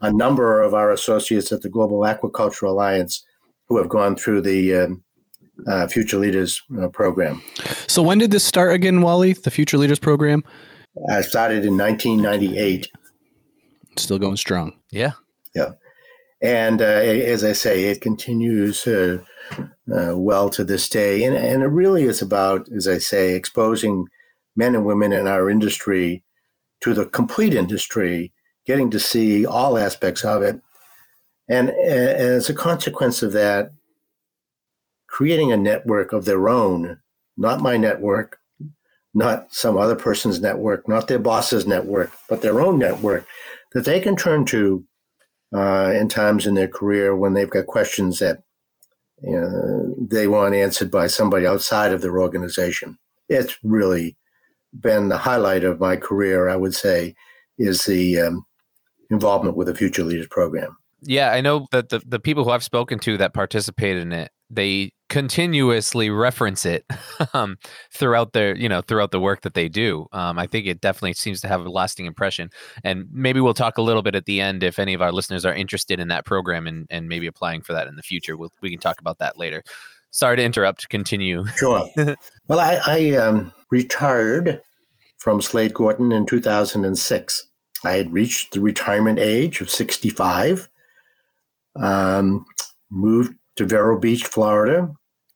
a 0.00 0.12
number 0.12 0.62
of 0.62 0.74
our 0.74 0.90
associates 0.90 1.52
at 1.52 1.62
the 1.62 1.68
Global 1.68 2.00
Aquaculture 2.00 2.68
Alliance 2.68 3.24
who 3.66 3.78
have 3.78 3.88
gone 3.88 4.16
through 4.16 4.42
the 4.42 4.74
um, 4.74 5.02
uh, 5.66 5.86
Future 5.88 6.18
Leaders 6.18 6.62
uh, 6.80 6.88
program. 6.88 7.42
So 7.86 8.02
when 8.02 8.18
did 8.18 8.30
this 8.30 8.44
start 8.44 8.72
again, 8.72 9.02
Wally? 9.02 9.32
The 9.32 9.50
Future 9.50 9.78
Leaders 9.78 9.98
program? 9.98 10.42
I 11.10 11.20
started 11.20 11.64
in 11.64 11.76
1998. 11.76 12.88
Still 13.96 14.18
going 14.18 14.36
strong. 14.36 14.78
Yeah. 14.90 15.12
Yeah. 15.54 15.72
And 16.40 16.80
uh, 16.80 16.84
as 16.84 17.44
I 17.44 17.52
say, 17.52 17.84
it 17.84 18.00
continues 18.00 18.86
uh, 18.86 19.18
uh, 19.92 20.16
well 20.16 20.50
to 20.50 20.64
this 20.64 20.88
day. 20.88 21.24
And, 21.24 21.36
and 21.36 21.62
it 21.62 21.68
really 21.68 22.04
is 22.04 22.22
about, 22.22 22.68
as 22.70 22.86
I 22.86 22.98
say, 22.98 23.34
exposing 23.34 24.06
men 24.56 24.74
and 24.74 24.84
women 24.84 25.12
in 25.12 25.26
our 25.26 25.50
industry 25.50 26.22
to 26.80 26.94
the 26.94 27.06
complete 27.06 27.54
industry, 27.54 28.32
getting 28.66 28.90
to 28.90 29.00
see 29.00 29.46
all 29.46 29.78
aspects 29.78 30.24
of 30.24 30.42
it. 30.42 30.60
And, 31.48 31.70
as 31.70 32.48
a 32.48 32.54
consequence 32.54 33.22
of 33.22 33.32
that, 33.32 33.70
creating 35.06 35.50
a 35.50 35.56
network 35.56 36.12
of 36.12 36.24
their 36.24 36.48
own, 36.48 37.00
not 37.36 37.60
my 37.60 37.76
network, 37.76 38.38
not 39.14 39.52
some 39.52 39.76
other 39.76 39.96
person's 39.96 40.40
network, 40.40 40.86
not 40.88 41.08
their 41.08 41.18
boss's 41.18 41.66
network, 41.66 42.12
but 42.28 42.42
their 42.42 42.60
own 42.60 42.78
network 42.78 43.26
that 43.72 43.84
they 43.84 44.00
can 44.00 44.16
turn 44.16 44.44
to 44.46 44.84
uh, 45.54 45.92
in 45.94 46.08
times 46.08 46.46
in 46.46 46.54
their 46.54 46.68
career 46.68 47.16
when 47.16 47.32
they've 47.32 47.50
got 47.50 47.66
questions 47.66 48.18
that 48.18 48.42
you 49.22 49.32
know, 49.32 49.94
they 49.98 50.28
want 50.28 50.54
answered 50.54 50.90
by 50.90 51.06
somebody 51.06 51.46
outside 51.46 51.92
of 51.92 52.02
their 52.02 52.20
organization. 52.20 52.98
It's 53.28 53.56
really 53.62 54.16
been 54.72 55.08
the 55.08 55.18
highlight 55.18 55.64
of 55.64 55.80
my 55.80 55.96
career, 55.96 56.48
I 56.48 56.56
would 56.56 56.74
say, 56.74 57.14
is 57.58 57.84
the 57.84 58.20
um, 58.20 58.46
involvement 59.10 59.56
with 59.56 59.66
the 59.66 59.74
Future 59.74 60.04
Leaders 60.04 60.28
Program. 60.28 60.76
Yeah, 61.02 61.30
I 61.30 61.40
know 61.40 61.66
that 61.70 61.90
the, 61.90 62.00
the 62.04 62.18
people 62.18 62.44
who 62.44 62.50
I've 62.50 62.64
spoken 62.64 62.98
to 63.00 63.16
that 63.18 63.32
participate 63.32 63.96
in 63.96 64.12
it, 64.12 64.30
they 64.50 64.90
continuously 65.08 66.10
reference 66.10 66.66
it 66.66 66.84
um, 67.34 67.56
throughout 67.92 68.32
their 68.32 68.56
you 68.56 68.68
know 68.68 68.80
throughout 68.80 69.10
the 69.10 69.20
work 69.20 69.42
that 69.42 69.54
they 69.54 69.68
do. 69.68 70.06
Um, 70.12 70.38
i 70.38 70.46
think 70.46 70.66
it 70.66 70.80
definitely 70.80 71.14
seems 71.14 71.40
to 71.42 71.48
have 71.48 71.64
a 71.64 71.70
lasting 71.70 72.06
impression. 72.06 72.50
And 72.82 73.06
maybe 73.12 73.40
we'll 73.40 73.54
talk 73.54 73.78
a 73.78 73.82
little 73.82 74.02
bit 74.02 74.14
at 74.14 74.24
the 74.24 74.40
end 74.40 74.62
if 74.62 74.78
any 74.78 74.94
of 74.94 75.02
our 75.02 75.12
listeners 75.12 75.44
are 75.44 75.54
interested 75.54 76.00
in 76.00 76.08
that 76.08 76.26
program 76.26 76.66
and, 76.66 76.86
and 76.90 77.08
maybe 77.08 77.26
applying 77.26 77.62
for 77.62 77.72
that 77.74 77.86
in 77.86 77.96
the 77.96 78.02
future. 78.02 78.36
We'll, 78.36 78.52
we 78.60 78.70
can 78.70 78.80
talk 78.80 79.00
about 79.00 79.18
that 79.18 79.38
later. 79.38 79.62
Sorry 80.10 80.36
to 80.36 80.42
interrupt 80.42 80.88
continue. 80.88 81.44
Sure. 81.56 81.88
Well 82.48 82.60
i, 82.60 82.80
I 82.86 83.10
um, 83.16 83.52
retired 83.70 84.60
from 85.18 85.40
slade 85.40 85.74
gorton 85.74 86.12
in 86.12 86.26
2006 86.26 87.48
i 87.84 87.92
had 87.92 88.12
reached 88.12 88.52
the 88.52 88.60
retirement 88.60 89.18
age 89.18 89.60
of 89.60 89.70
65 89.70 90.68
um, 91.80 92.44
moved 92.90 93.34
to 93.56 93.66
Vero 93.66 93.98
Beach, 93.98 94.24
Florida, 94.24 94.90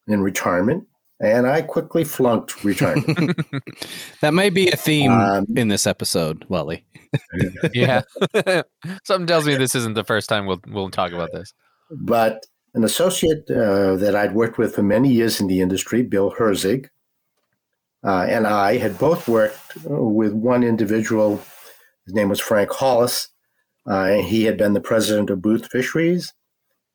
in 0.06 0.22
retirement, 0.22 0.86
and 1.20 1.46
I 1.46 1.62
quickly 1.62 2.04
flunked 2.04 2.64
retirement. 2.64 3.40
that 4.20 4.34
may 4.34 4.50
be 4.50 4.70
a 4.70 4.76
theme 4.76 5.12
um, 5.12 5.46
in 5.56 5.68
this 5.68 5.86
episode, 5.86 6.44
Wally. 6.48 6.84
yeah, 7.74 8.02
something 9.04 9.26
tells 9.26 9.46
me 9.46 9.54
this 9.54 9.74
isn't 9.74 9.94
the 9.94 10.04
first 10.04 10.28
time 10.28 10.46
we'll 10.46 10.62
we'll 10.68 10.90
talk 10.90 11.12
about 11.12 11.30
this. 11.32 11.52
But 11.90 12.46
an 12.74 12.84
associate 12.84 13.50
uh, 13.50 13.96
that 13.96 14.16
I'd 14.16 14.34
worked 14.34 14.56
with 14.56 14.74
for 14.74 14.82
many 14.82 15.10
years 15.10 15.40
in 15.40 15.46
the 15.46 15.60
industry, 15.60 16.02
Bill 16.02 16.34
Herzig, 16.38 16.88
uh, 18.04 18.26
and 18.28 18.46
I 18.46 18.78
had 18.78 18.98
both 18.98 19.28
worked 19.28 19.76
with 19.84 20.32
one 20.32 20.62
individual. 20.64 21.40
His 22.06 22.14
name 22.14 22.28
was 22.28 22.40
Frank 22.40 22.70
Hollis. 22.70 23.28
Uh, 23.86 24.14
he 24.14 24.44
had 24.44 24.56
been 24.56 24.72
the 24.72 24.80
president 24.80 25.30
of 25.30 25.42
Booth 25.42 25.70
Fisheries, 25.70 26.32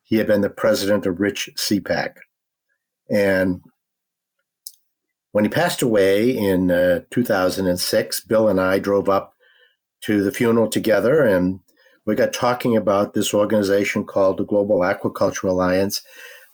he 0.08 0.16
had 0.16 0.26
been 0.26 0.40
the 0.40 0.48
president 0.48 1.04
of 1.04 1.20
Rich 1.20 1.50
SeaPak. 1.56 2.14
And 3.10 3.60
when 5.32 5.44
he 5.44 5.50
passed 5.50 5.82
away 5.82 6.30
in 6.30 6.70
uh, 6.70 7.00
2006, 7.10 8.20
Bill 8.22 8.48
and 8.48 8.58
I 8.58 8.78
drove 8.78 9.10
up 9.10 9.34
to 10.04 10.22
the 10.22 10.32
funeral 10.32 10.68
together 10.68 11.22
and 11.22 11.60
we 12.06 12.14
got 12.14 12.32
talking 12.32 12.74
about 12.74 13.12
this 13.12 13.34
organization 13.34 14.04
called 14.04 14.38
the 14.38 14.44
Global 14.44 14.78
Aquaculture 14.78 15.50
Alliance 15.50 16.00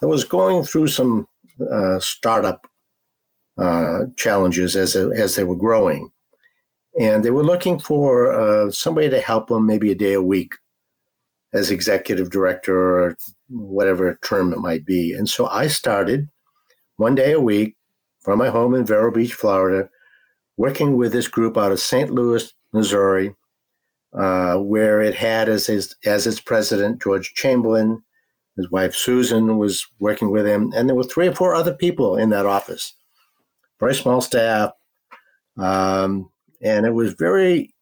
that 0.01 0.09
was 0.09 0.25
going 0.25 0.65
through 0.65 0.89
some 0.89 1.29
uh, 1.71 2.01
startup 2.01 2.67
uh, 3.59 4.07
challenges 4.17 4.77
as, 4.77 4.97
as 4.97 5.37
they 5.37 5.45
were 5.45 5.57
growing. 5.57 6.11
And 7.01 7.25
they 7.25 7.31
were 7.31 7.45
looking 7.45 7.79
for 7.79 8.33
uh, 8.33 8.71
somebody 8.71 9.11
to 9.11 9.21
help 9.21 9.49
them 9.49 9.67
maybe 9.67 9.91
a 9.91 9.97
day 9.97 10.13
a 10.13 10.23
week 10.23 10.55
as 11.53 11.71
executive 11.71 12.31
director 12.31 12.77
or 12.77 13.17
whatever 13.49 14.19
term 14.23 14.53
it 14.53 14.59
might 14.59 14.85
be. 14.85 15.13
And 15.13 15.29
so 15.29 15.47
I 15.47 15.69
started 15.69 16.29
one 16.97 17.15
day 17.15 17.33
a 17.33 17.41
week 17.41 17.77
from 18.21 18.39
my 18.39 18.49
home 18.49 18.75
in 18.75 18.87
Vero 18.87 19.11
Beach, 19.11 19.35
Florida, 19.35 19.89
working 20.57 20.97
with 20.97 21.13
this 21.13 21.29
group 21.29 21.57
out 21.57 21.73
of 21.73 21.81
St. 21.81 22.11
Louis, 22.11 22.53
Missouri, 22.73 23.35
uh, 24.19 24.57
where 24.57 25.01
it 25.01 25.15
had 25.15 25.49
as, 25.49 25.67
his, 25.67 25.95
as 26.05 26.27
its 26.27 26.41
president 26.41 27.03
George 27.03 27.35
Chamberlain. 27.35 28.03
His 28.57 28.71
wife 28.71 28.95
Susan 28.95 29.59
was 29.59 29.85
working 29.99 30.31
with 30.31 30.47
him, 30.47 30.73
and 30.77 30.89
there 30.89 30.95
were 30.95 31.03
three 31.03 31.27
or 31.27 31.35
four 31.35 31.55
other 31.55 31.75
people 31.75 32.17
in 32.17 32.31
that 32.31 32.47
office. 32.47 32.95
Very 33.81 33.95
small 33.95 34.21
staff, 34.21 34.73
um, 35.57 36.31
and 36.63 36.87
it 36.87 36.95
was 36.95 37.15
very 37.15 37.75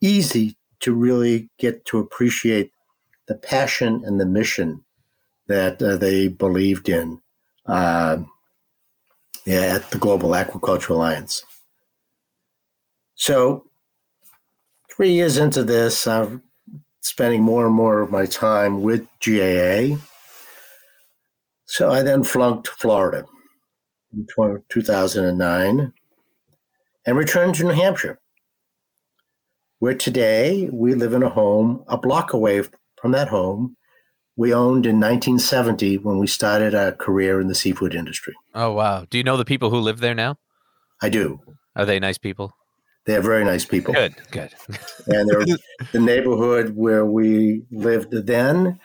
easy 0.00 0.56
to 0.80 0.94
really 0.94 1.48
get 1.58 1.84
to 1.86 1.98
appreciate 1.98 2.72
the 3.28 3.34
passion 3.34 4.02
and 4.04 4.20
the 4.20 4.26
mission 4.26 4.84
that 5.46 5.80
uh, 5.82 5.96
they 5.96 6.28
believed 6.28 6.88
in 6.88 7.20
uh, 7.66 8.18
at 9.46 9.90
the 9.90 9.98
Global 9.98 10.30
Aquaculture 10.30 10.90
Alliance. 10.90 11.44
So, 13.14 13.66
three 14.90 15.12
years 15.12 15.36
into 15.36 15.62
this, 15.62 16.06
I'm 16.06 16.42
spending 17.00 17.42
more 17.42 17.66
and 17.66 17.74
more 17.74 18.00
of 18.00 18.10
my 18.10 18.26
time 18.26 18.82
with 18.82 19.06
GAA. 19.24 19.96
So, 21.66 21.90
I 21.90 22.02
then 22.02 22.24
flunked 22.24 22.68
Florida 22.68 23.26
in 24.12 24.26
2009 24.68 25.92
and 27.06 27.16
returned 27.16 27.54
to 27.56 27.64
New 27.64 27.70
Hampshire, 27.70 28.20
where 29.78 29.94
today 29.94 30.68
we 30.72 30.94
live 30.94 31.12
in 31.12 31.22
a 31.22 31.30
home 31.30 31.84
a 31.88 31.96
block 31.96 32.32
away 32.32 32.62
from 33.00 33.12
that 33.12 33.28
home 33.28 33.76
we 34.40 34.54
owned 34.54 34.86
in 34.86 34.96
1970 34.96 35.98
when 35.98 36.18
we 36.18 36.26
started 36.26 36.74
our 36.74 36.92
career 36.92 37.42
in 37.42 37.48
the 37.48 37.54
seafood 37.54 37.94
industry. 37.94 38.34
Oh, 38.54 38.72
wow. 38.72 39.04
Do 39.10 39.18
you 39.18 39.24
know 39.24 39.36
the 39.36 39.44
people 39.44 39.68
who 39.68 39.80
live 39.80 40.00
there 40.00 40.14
now? 40.14 40.38
I 41.02 41.10
do. 41.10 41.40
Are 41.76 41.84
they 41.84 42.00
nice 42.00 42.16
people? 42.16 42.56
They're 43.04 43.20
very 43.20 43.44
nice 43.44 43.66
people. 43.66 43.92
Good, 43.92 44.14
good. 44.30 44.50
and 45.08 45.28
the 45.92 46.00
neighborhood 46.00 46.74
where 46.74 47.04
we 47.04 47.64
lived 47.70 48.12
then 48.12 48.80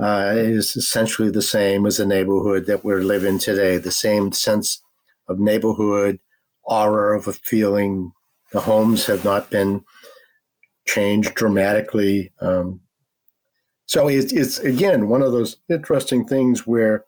uh, 0.00 0.32
is 0.36 0.76
essentially 0.76 1.30
the 1.30 1.42
same 1.42 1.86
as 1.86 1.98
the 1.98 2.06
neighborhood 2.06 2.66
that 2.66 2.84
we're 2.84 3.02
living 3.02 3.38
today. 3.38 3.78
The 3.78 3.90
same 3.90 4.32
sense 4.32 4.82
of 5.28 5.38
neighborhood, 5.38 6.18
aura 6.64 7.18
of 7.18 7.28
a 7.28 7.32
feeling. 7.32 8.12
The 8.52 8.60
homes 8.60 9.06
have 9.06 9.24
not 9.24 9.50
been 9.50 9.84
changed 10.86 11.34
dramatically. 11.34 12.32
Um, 12.40 12.80
so 13.86 14.08
it's, 14.08 14.32
it's 14.32 14.58
again 14.58 15.08
one 15.08 15.22
of 15.22 15.32
those 15.32 15.56
interesting 15.68 16.26
things 16.26 16.66
where 16.66 17.04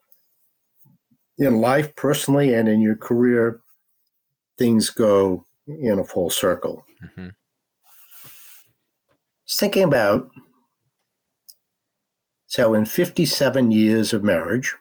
in 1.39 1.61
life, 1.61 1.95
personally, 1.97 2.55
and 2.55 2.69
in 2.69 2.81
your 2.81 2.97
career, 2.97 3.61
things 4.59 4.91
go 4.91 5.45
in 5.67 5.99
a 5.99 6.05
full 6.05 6.31
circle. 6.31 6.85
Mm-hmm. 7.05 7.29
Just 9.47 9.61
thinking 9.61 9.85
about 9.85 10.31
so, 12.47 12.75
in 12.75 12.85
57 12.85 13.71
years 13.71 14.13
of 14.13 14.23
marriage, 14.23 14.75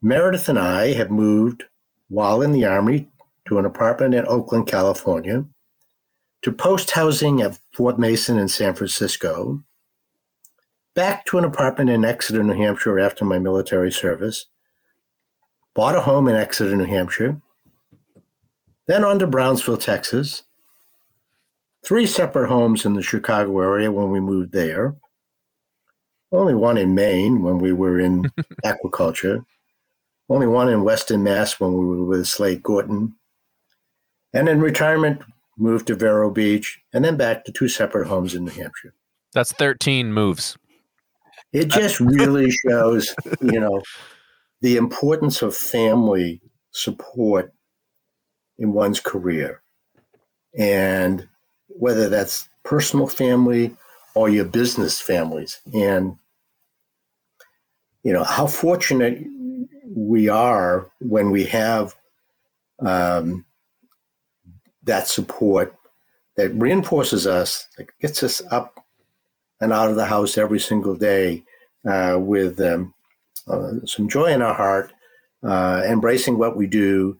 Meredith 0.00 0.48
and 0.48 0.58
I 0.58 0.92
have 0.92 1.10
moved 1.10 1.64
while 2.08 2.42
in 2.42 2.52
the 2.52 2.64
Army 2.64 3.08
to 3.46 3.58
an 3.58 3.64
apartment 3.64 4.14
in 4.14 4.26
Oakland, 4.28 4.66
California, 4.66 5.44
to 6.42 6.52
post 6.52 6.92
housing 6.92 7.40
at 7.40 7.58
Fort 7.72 7.98
Mason 7.98 8.38
in 8.38 8.48
San 8.48 8.74
Francisco, 8.74 9.62
back 10.94 11.24
to 11.26 11.38
an 11.38 11.44
apartment 11.44 11.90
in 11.90 12.04
Exeter, 12.04 12.42
New 12.42 12.54
Hampshire 12.54 13.00
after 13.00 13.24
my 13.24 13.38
military 13.38 13.90
service, 13.90 14.46
bought 15.74 15.96
a 15.96 16.00
home 16.00 16.28
in 16.28 16.36
Exeter, 16.36 16.76
New 16.76 16.84
Hampshire, 16.84 17.40
then 18.86 19.04
on 19.04 19.18
to 19.18 19.26
Brownsville, 19.26 19.78
Texas, 19.78 20.42
three 21.84 22.06
separate 22.06 22.48
homes 22.48 22.84
in 22.84 22.94
the 22.94 23.02
Chicago 23.02 23.60
area 23.60 23.90
when 23.90 24.10
we 24.10 24.20
moved 24.20 24.52
there, 24.52 24.96
only 26.32 26.54
one 26.54 26.78
in 26.78 26.94
Maine 26.94 27.42
when 27.42 27.58
we 27.58 27.72
were 27.72 28.00
in 28.00 28.22
aquaculture, 28.64 29.44
only 30.28 30.46
one 30.46 30.68
in 30.68 30.82
Weston, 30.82 31.22
Mass 31.22 31.60
when 31.60 31.72
we 31.74 31.86
were 31.86 32.04
with 32.04 32.26
Slade 32.26 32.62
Gorton, 32.62 33.14
and 34.32 34.48
in 34.48 34.60
retirement 34.60 35.22
moved 35.58 35.86
to 35.88 35.94
Vero 35.94 36.30
Beach 36.30 36.80
and 36.92 37.04
then 37.04 37.16
back 37.16 37.44
to 37.44 37.52
two 37.52 37.68
separate 37.68 38.08
homes 38.08 38.34
in 38.34 38.44
New 38.44 38.50
Hampshire. 38.50 38.94
That's 39.32 39.52
13 39.52 40.12
moves. 40.12 40.56
It 41.52 41.68
just 41.68 42.00
really 42.00 42.50
shows, 42.50 43.14
you 43.40 43.60
know, 43.60 43.82
the 44.60 44.76
importance 44.76 45.42
of 45.42 45.54
family 45.54 46.40
support 46.70 47.52
in 48.58 48.72
one's 48.72 49.00
career. 49.00 49.62
And 50.56 51.28
whether 51.68 52.08
that's 52.08 52.48
personal 52.64 53.06
family 53.06 53.76
or 54.14 54.28
your 54.28 54.44
business 54.44 55.00
families. 55.00 55.60
And, 55.74 56.16
you 58.02 58.12
know, 58.12 58.24
how 58.24 58.46
fortunate 58.46 59.24
we 59.94 60.28
are 60.28 60.90
when 61.00 61.30
we 61.30 61.44
have 61.44 61.94
um, 62.80 63.44
that 64.84 65.06
support 65.06 65.74
that 66.36 66.50
reinforces 66.54 67.26
us, 67.26 67.68
that 67.76 67.86
gets 68.00 68.22
us 68.22 68.42
up 68.50 68.84
and 69.60 69.72
out 69.72 69.90
of 69.90 69.96
the 69.96 70.06
house 70.06 70.36
every 70.38 70.58
single 70.58 70.94
day 70.94 71.44
uh, 71.88 72.16
with 72.18 72.60
um, 72.60 72.94
uh, 73.48 73.72
some 73.84 74.08
joy 74.08 74.26
in 74.26 74.42
our 74.42 74.54
heart, 74.54 74.92
uh, 75.42 75.82
embracing 75.86 76.38
what 76.38 76.56
we 76.56 76.66
do, 76.66 77.16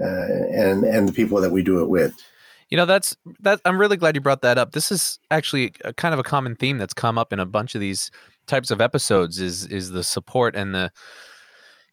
uh, 0.00 0.04
and 0.04 0.84
and 0.84 1.08
the 1.08 1.12
people 1.12 1.40
that 1.40 1.50
we 1.50 1.62
do 1.62 1.80
it 1.80 1.88
with. 1.88 2.14
You 2.68 2.76
know, 2.76 2.86
that's 2.86 3.16
that. 3.40 3.60
I'm 3.64 3.80
really 3.80 3.96
glad 3.96 4.14
you 4.14 4.20
brought 4.20 4.42
that 4.42 4.58
up. 4.58 4.72
This 4.72 4.92
is 4.92 5.18
actually 5.30 5.72
a, 5.84 5.92
kind 5.92 6.12
of 6.12 6.20
a 6.20 6.22
common 6.22 6.54
theme 6.54 6.78
that's 6.78 6.94
come 6.94 7.18
up 7.18 7.32
in 7.32 7.40
a 7.40 7.46
bunch 7.46 7.74
of 7.74 7.80
these 7.80 8.10
types 8.50 8.70
of 8.70 8.80
episodes. 8.80 9.40
Is 9.40 9.66
is 9.66 9.90
the 9.90 10.04
support 10.04 10.54
and 10.54 10.74
the 10.74 10.90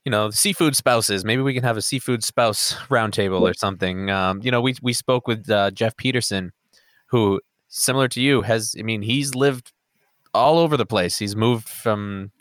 you 0.03 0.11
know 0.11 0.29
seafood 0.29 0.75
spouses 0.75 1.25
maybe 1.25 1.41
we 1.41 1.53
can 1.53 1.63
have 1.63 1.75
a 1.75 1.81
seafood 1.81 2.23
spouse 2.23 2.73
roundtable 2.89 3.41
or 3.41 3.53
something 3.53 4.09
um, 4.09 4.39
you 4.41 4.49
know 4.49 4.61
we 4.61 4.73
we 4.81 4.93
spoke 4.93 5.27
with 5.27 5.49
uh, 5.49 5.69
jeff 5.71 5.97
peterson 5.97 6.53
who 7.07 7.41
similar 7.67 8.07
to 8.07 8.21
you 8.21 8.41
has 8.41 8.73
i 8.79 8.83
mean 8.83 9.01
he's 9.01 9.35
lived 9.35 9.73
all 10.37 10.59
over 10.59 10.77
the 10.77 10.85
place. 10.85 11.17
He's 11.17 11.35
moved 11.35 11.67
from 11.67 12.31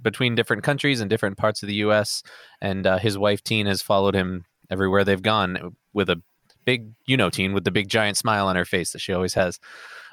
between 0.00 0.34
different 0.34 0.62
countries 0.62 1.00
and 1.00 1.10
different 1.10 1.36
parts 1.36 1.62
of 1.62 1.66
the 1.66 1.74
U.S. 1.76 2.22
And 2.60 2.86
uh, 2.86 2.98
his 2.98 3.18
wife 3.18 3.42
Teen 3.42 3.66
has 3.66 3.82
followed 3.82 4.14
him 4.14 4.44
everywhere 4.70 5.04
they've 5.04 5.20
gone 5.20 5.76
with 5.92 6.08
a 6.08 6.22
big, 6.64 6.92
you 7.06 7.16
know, 7.16 7.30
Teen 7.30 7.52
with 7.52 7.64
the 7.64 7.70
big 7.70 7.88
giant 7.88 8.16
smile 8.16 8.46
on 8.46 8.56
her 8.56 8.64
face 8.64 8.92
that 8.92 9.00
she 9.00 9.12
always 9.12 9.34
has. 9.34 9.58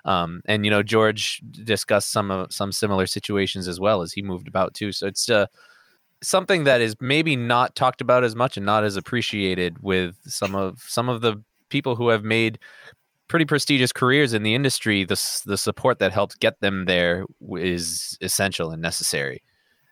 Um, 0.05 0.41
and 0.45 0.65
you 0.65 0.71
know, 0.71 0.83
George 0.83 1.41
discussed 1.51 2.11
some 2.11 2.31
of 2.31 2.51
some 2.51 2.71
similar 2.71 3.05
situations 3.05 3.67
as 3.67 3.79
well 3.79 4.01
as 4.01 4.13
he 4.13 4.21
moved 4.21 4.47
about 4.47 4.73
too. 4.73 4.91
So 4.91 5.07
it's 5.07 5.29
uh, 5.29 5.47
something 6.21 6.63
that 6.63 6.81
is 6.81 6.95
maybe 6.99 7.35
not 7.35 7.75
talked 7.75 8.01
about 8.01 8.23
as 8.23 8.35
much 8.35 8.57
and 8.57 8.65
not 8.65 8.83
as 8.83 8.95
appreciated 8.95 9.77
with 9.81 10.15
some 10.25 10.55
of 10.55 10.79
some 10.87 11.09
of 11.09 11.21
the 11.21 11.41
people 11.69 11.95
who 11.95 12.09
have 12.09 12.23
made 12.23 12.59
pretty 13.27 13.45
prestigious 13.45 13.93
careers 13.93 14.33
in 14.33 14.43
the 14.43 14.53
industry, 14.53 15.03
the 15.03 15.41
the 15.45 15.57
support 15.57 15.99
that 15.99 16.11
helped 16.11 16.39
get 16.39 16.59
them 16.59 16.85
there 16.85 17.25
is 17.51 18.17
essential 18.21 18.71
and 18.71 18.81
necessary. 18.81 19.41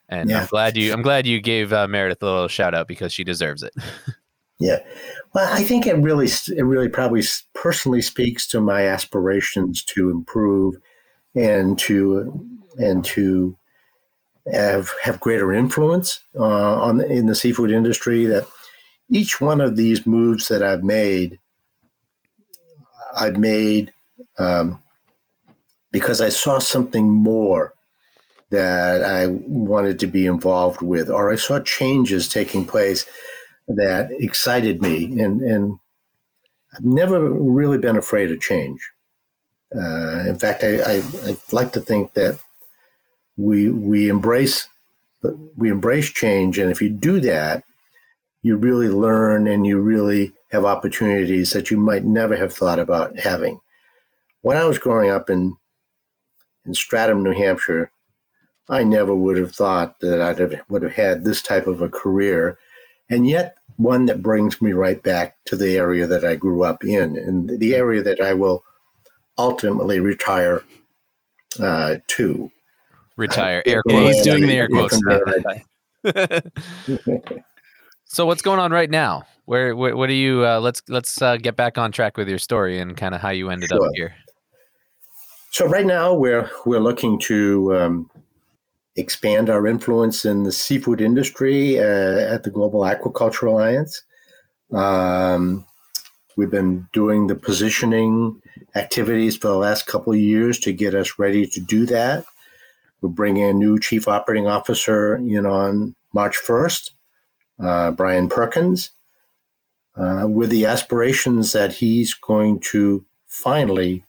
And 0.10 0.30
yeah. 0.30 0.41
I'm 0.41 0.48
glad 0.48 0.76
you 0.76 0.91
I'm 0.91 1.02
glad 1.02 1.26
you 1.26 1.39
gave 1.39 1.72
uh, 1.72 1.88
Meredith 1.88 2.22
a 2.22 2.26
little 2.26 2.48
shout 2.48 2.74
out 2.74 2.88
because 2.88 3.13
she 3.13 3.24
deserves 3.24 3.63
it. 3.63 3.74
yeah, 4.60 4.80
well, 5.34 5.52
I 5.52 5.63
think 5.63 5.88
it 5.88 5.95
really 5.95 6.28
it 6.28 6.63
really 6.65 6.89
probably 6.89 7.24
personally 7.54 8.02
speaks 8.02 8.45
to 8.48 8.60
my 8.60 8.88
aspirations 8.88 9.84
to 9.86 10.10
improve 10.10 10.76
and 11.34 11.80
to 11.80 12.50
and 12.78 13.06
to 13.06 13.56
have 14.52 14.91
have 15.02 15.22
greater 15.22 15.54
influence 15.54 16.19
uh, 16.38 16.43
on 16.43 17.02
in 17.02 17.28
the 17.28 17.36
seafood 17.36 17.72
industry. 17.72 18.26
That 18.26 18.48
each 19.10 19.39
one 19.39 19.62
of 19.62 19.78
these 19.78 20.06
moves 20.06 20.50
that 20.50 20.62
I've 20.62 20.84
made 20.84 21.39
I've 23.15 23.38
made 23.38 23.93
um, 24.38 24.82
because 25.91 26.19
I 26.19 26.30
saw 26.30 26.60
something 26.60 27.10
more 27.10 27.74
that 28.50 29.04
I 29.04 29.28
wanted 29.28 30.00
to 30.00 30.08
be 30.08 30.26
involved 30.26 30.82
with, 30.82 31.10
or 31.10 31.32
I 31.32 31.36
saw 31.36 31.60
changes 31.60 32.28
taking 32.28 32.65
place 32.65 33.06
that 33.75 34.10
excited 34.12 34.82
me. 34.82 35.05
And, 35.21 35.41
and 35.41 35.79
I've 36.73 36.84
never 36.84 37.29
really 37.29 37.77
been 37.77 37.97
afraid 37.97 38.32
of 38.32 38.41
change. 38.41 38.82
Uh, 39.75 40.25
in 40.27 40.38
fact, 40.38 40.63
I, 40.63 40.77
I, 40.77 41.03
I, 41.25 41.38
like 41.51 41.73
to 41.73 41.79
think 41.79 42.13
that 42.13 42.39
we 43.38 43.69
we 43.69 44.10
embrace 44.10 44.67
we 45.55 45.69
embrace 45.69 46.10
change, 46.10 46.58
and 46.58 46.71
if 46.71 46.82
you 46.82 46.89
do 46.89 47.19
that, 47.19 47.63
you 48.41 48.55
really 48.55 48.89
learn 48.89 49.47
and 49.47 49.67
you 49.67 49.79
really 49.79 50.34
have 50.51 50.65
opportunities 50.65 51.51
that 51.51 51.69
you 51.69 51.77
might 51.77 52.03
never 52.03 52.36
have 52.36 52.51
thought 52.51 52.79
about 52.79 53.19
having. 53.19 53.60
When 54.41 54.58
I 54.58 54.65
was 54.65 54.79
growing 54.79 55.12
up 55.12 55.29
in 55.29 55.55
in 56.65 56.73
Stratham, 56.73 57.21
New 57.21 57.34
Hampshire, 57.34 57.91
I 58.69 58.84
never 58.84 59.13
would 59.13 59.38
have 59.38 59.53
thought 59.53 59.99
that 59.99 60.19
I 60.19 60.62
would 60.67 60.82
have 60.82 60.93
had 60.93 61.23
this 61.23 61.43
type 61.43 61.67
of 61.67 61.84
a 61.84 61.89
career, 61.89 62.58
and 63.08 63.27
yet 63.27 63.59
one 63.80 64.06
that 64.08 64.22
brings 64.22 64.62
me 64.62 64.74
right 64.74 65.02
back 65.02 65.38
to 65.46 65.56
the 65.56 65.78
area 65.78 66.06
that 66.06 66.26
I 66.26 66.36
grew 66.36 66.63
up 66.63 66.84
in, 66.84 67.18
and 67.18 67.58
the 67.60 67.76
area 67.76 68.04
that 68.04 68.20
I 68.20 68.34
will 68.34 68.65
ultimately 69.38 70.02
retire 70.02 70.63
uh, 71.62 71.96
to. 72.08 72.52
Retire, 73.15 73.63
air 73.65 73.82
quotes. 73.84 74.18
He's 74.18 74.26
doing 74.26 74.48
the 74.48 74.54
air 74.54 74.68
quotes. 74.68 75.00
so 78.06 78.26
what's 78.26 78.42
going 78.42 78.60
on 78.60 78.72
right 78.72 78.89
now? 78.89 79.24
Where, 79.46 79.74
where 79.76 79.96
what 79.96 80.08
do 80.08 80.13
you? 80.13 80.46
Uh, 80.46 80.60
let's 80.60 80.82
let's 80.89 81.22
uh, 81.22 81.38
get 81.38 81.56
back 81.56 81.78
on 81.78 81.94
track 81.94 82.18
with 82.18 82.28
your 82.28 82.38
story 82.38 82.80
and 82.80 82.98
kind 82.98 83.15
of 83.15 83.22
how 83.22 83.30
you 83.30 83.50
ended 83.50 83.70
sure. 83.70 83.86
up 83.86 83.92
here. 83.96 84.13
So 85.52 85.68
right 85.68 85.86
now 85.86 86.13
we're 86.13 86.52
we're 86.65 86.82
looking 86.82 87.18
to 87.22 87.78
um, 87.78 88.12
expand 88.95 89.49
our 89.49 89.67
influence 89.67 90.25
in 90.25 90.43
the 90.43 90.52
seafood 90.52 91.02
industry 91.02 91.80
uh, 91.80 92.34
at 92.34 92.43
the 92.43 92.49
Global 92.49 92.82
Aquaculture 92.82 93.47
Alliance. 93.47 94.04
Um, 94.73 95.65
we've 96.38 96.52
been 96.52 96.88
doing 96.93 97.28
the 97.28 97.36
positioning 97.36 98.41
activities 98.75 99.38
for 99.38 99.47
the 99.47 99.58
last 99.58 99.88
couple 99.88 100.13
of 100.13 100.19
years 100.19 100.60
to 100.60 100.73
get 100.73 100.93
us 100.95 101.17
ready 101.17 101.45
to 101.47 101.60
do 101.60 101.86
that. 101.88 102.25
We're 103.02 103.10
bringing 103.10 103.43
a 103.43 103.54
new 103.54 103.80
chief 103.80 104.08
operating 104.08 104.47
officer 104.47 105.15
in 105.15 105.45
on 105.45 105.95
March 106.13 106.38
1st, 106.38 106.91
uh, 107.60 107.91
Brian 107.91 108.28
Perkins 108.28 108.91
uh, 109.99 110.25
with 110.28 110.49
the 110.49 110.65
aspirations 110.65 111.52
that 111.52 111.73
he's 111.73 112.13
going 112.13 112.60
to 112.60 113.06
finally 113.28 114.06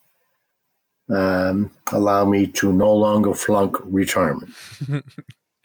um, 1.10 1.70
allow 1.92 2.24
me 2.24 2.46
to 2.46 2.72
no 2.72 2.92
longer 2.94 3.34
flunk 3.34 3.76
retirement. 3.82 4.52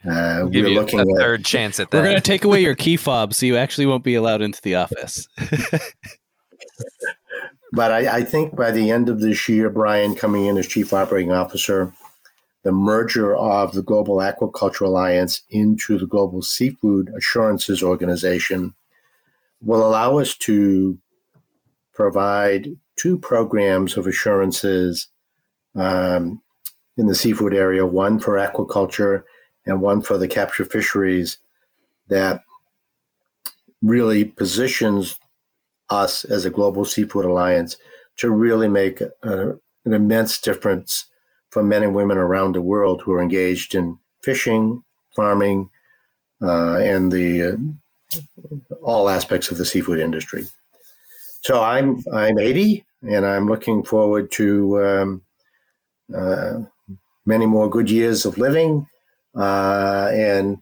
Uh, 0.08 0.46
we're 0.52 0.68
looking 0.68 1.00
a 1.00 1.02
at 1.02 1.18
third 1.18 1.44
chance 1.44 1.80
at 1.80 1.90
that. 1.90 1.98
We're 1.98 2.04
going 2.04 2.14
to 2.14 2.20
take 2.20 2.44
away 2.44 2.62
your 2.62 2.76
key 2.76 2.96
fob, 2.98 3.34
so 3.34 3.44
you 3.44 3.56
actually 3.56 3.86
won't 3.86 4.04
be 4.04 4.14
allowed 4.14 4.40
into 4.40 4.62
the 4.62 4.76
office. 4.76 5.26
but 7.72 7.90
I, 7.90 8.18
I, 8.18 8.22
think 8.22 8.54
by 8.54 8.70
the 8.70 8.92
end 8.92 9.08
of 9.08 9.20
this 9.20 9.48
year, 9.48 9.68
Brian 9.68 10.14
coming 10.14 10.46
in 10.46 10.58
as 10.58 10.68
chief 10.68 10.92
operating 10.92 11.32
officer, 11.32 11.92
the 12.62 12.70
merger 12.70 13.34
of 13.36 13.72
the 13.72 13.82
Global 13.82 14.18
Aquaculture 14.18 14.82
Alliance 14.82 15.42
into 15.50 15.98
the 15.98 16.06
Global 16.06 16.40
Seafood 16.40 17.12
Assurances 17.16 17.82
Organization 17.82 18.74
will 19.60 19.84
allow 19.84 20.18
us 20.18 20.36
to 20.36 20.98
provide 21.94 22.76
two 22.94 23.18
programs 23.18 23.96
of 23.96 24.06
assurances 24.06 25.08
um, 25.76 26.40
in 26.96 27.06
the 27.06 27.14
seafood 27.14 27.54
area 27.54 27.84
one 27.86 28.18
for 28.18 28.34
aquaculture 28.34 29.22
and 29.66 29.80
one 29.80 30.00
for 30.00 30.16
the 30.18 30.28
capture 30.28 30.64
fisheries 30.64 31.38
that 32.08 32.42
really 33.82 34.24
positions 34.24 35.16
us 35.90 36.24
as 36.24 36.44
a 36.44 36.50
global 36.50 36.84
seafood 36.84 37.24
alliance 37.24 37.76
to 38.16 38.30
really 38.30 38.68
make 38.68 39.00
a, 39.00 39.10
an 39.84 39.92
immense 39.92 40.40
difference 40.40 41.06
for 41.50 41.62
men 41.62 41.82
and 41.82 41.94
women 41.94 42.18
around 42.18 42.54
the 42.54 42.62
world 42.62 43.02
who 43.02 43.12
are 43.12 43.22
engaged 43.22 43.74
in 43.74 43.98
fishing, 44.22 44.82
farming, 45.14 45.68
uh, 46.42 46.76
and 46.76 47.12
the 47.12 47.42
uh, 47.42 47.56
all 48.82 49.08
aspects 49.08 49.50
of 49.50 49.58
the 49.58 49.64
seafood 49.64 49.98
industry. 49.98 50.46
So 51.42 51.62
I'm 51.62 52.02
I'm 52.12 52.38
80, 52.38 52.84
and 53.02 53.24
I'm 53.24 53.46
looking 53.46 53.82
forward 53.82 54.30
to 54.32 54.84
um, 54.84 55.22
many 56.08 57.46
more 57.46 57.68
good 57.68 57.90
years 57.90 58.24
of 58.24 58.38
living 58.38 58.86
uh, 59.36 60.08
and 60.12 60.58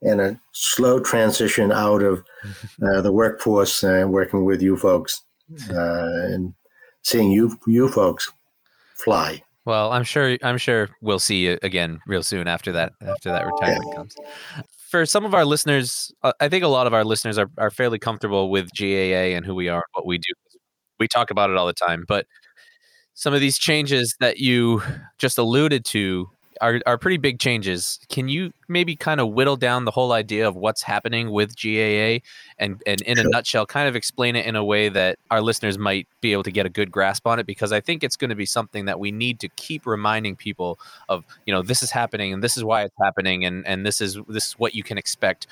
and 0.00 0.20
a 0.20 0.40
slow 0.52 0.98
transition 0.98 1.70
out 1.70 2.02
of 2.02 2.24
uh, 2.82 3.00
the 3.00 3.12
workforce 3.12 3.82
and 3.82 4.12
working 4.12 4.44
with 4.44 4.62
you 4.62 4.76
folks 4.76 5.22
uh, 5.70 6.08
and 6.32 6.54
seeing 7.02 7.30
you 7.30 7.58
you 7.66 7.88
folks 7.88 8.32
fly. 8.96 9.42
Well, 9.64 9.92
I'm 9.92 10.04
sure 10.04 10.36
I'm 10.42 10.58
sure 10.58 10.88
we'll 11.00 11.20
see 11.20 11.44
you 11.44 11.58
again 11.62 12.00
real 12.06 12.22
soon 12.22 12.48
after 12.48 12.72
that 12.72 12.92
after 13.00 13.30
that 13.30 13.46
retirement 13.46 13.84
yeah. 13.88 13.94
comes. 13.94 14.16
For 14.90 15.06
some 15.06 15.24
of 15.24 15.34
our 15.34 15.44
listeners, 15.44 16.12
uh, 16.22 16.32
I 16.40 16.48
think 16.48 16.64
a 16.64 16.68
lot 16.68 16.86
of 16.86 16.92
our 16.92 17.04
listeners 17.04 17.38
are, 17.38 17.48
are 17.56 17.70
fairly 17.70 17.98
comfortable 17.98 18.50
with 18.50 18.68
GAA 18.78 19.32
and 19.36 19.46
who 19.46 19.54
we 19.54 19.68
are 19.68 19.76
and 19.76 19.92
what 19.92 20.04
we 20.04 20.18
do. 20.18 20.32
We 20.98 21.08
talk 21.08 21.30
about 21.30 21.48
it 21.48 21.56
all 21.56 21.66
the 21.66 21.72
time, 21.72 22.04
but 22.06 22.26
some 23.14 23.34
of 23.34 23.40
these 23.40 23.58
changes 23.58 24.16
that 24.20 24.38
you 24.38 24.82
just 25.18 25.38
alluded 25.38 25.84
to 25.86 26.30
are, 26.62 26.80
are 26.86 26.96
pretty 26.96 27.16
big 27.16 27.40
changes. 27.40 27.98
Can 28.08 28.28
you 28.28 28.52
maybe 28.68 28.94
kind 28.94 29.20
of 29.20 29.30
whittle 29.30 29.56
down 29.56 29.84
the 29.84 29.90
whole 29.90 30.12
idea 30.12 30.46
of 30.46 30.54
what's 30.54 30.82
happening 30.82 31.30
with 31.30 31.56
GAA 31.60 32.20
and, 32.58 32.80
and 32.86 33.00
in 33.02 33.16
sure. 33.16 33.26
a 33.26 33.28
nutshell, 33.28 33.66
kind 33.66 33.88
of 33.88 33.96
explain 33.96 34.36
it 34.36 34.46
in 34.46 34.54
a 34.54 34.64
way 34.64 34.88
that 34.88 35.18
our 35.30 35.42
listeners 35.42 35.76
might 35.76 36.06
be 36.20 36.32
able 36.32 36.44
to 36.44 36.52
get 36.52 36.64
a 36.64 36.68
good 36.68 36.92
grasp 36.92 37.26
on 37.26 37.40
it? 37.40 37.46
Because 37.46 37.72
I 37.72 37.80
think 37.80 38.04
it's 38.04 38.16
going 38.16 38.30
to 38.30 38.36
be 38.36 38.46
something 38.46 38.84
that 38.84 39.00
we 39.00 39.10
need 39.10 39.40
to 39.40 39.48
keep 39.48 39.86
reminding 39.86 40.36
people 40.36 40.78
of, 41.08 41.24
you 41.46 41.52
know, 41.52 41.62
this 41.62 41.82
is 41.82 41.90
happening 41.90 42.32
and 42.32 42.42
this 42.44 42.56
is 42.56 42.62
why 42.62 42.82
it's 42.84 42.96
happening 43.02 43.44
and, 43.44 43.66
and 43.66 43.84
this 43.84 44.00
is 44.00 44.18
this 44.28 44.48
is 44.48 44.52
what 44.52 44.74
you 44.74 44.84
can 44.84 44.98
expect. 44.98 45.48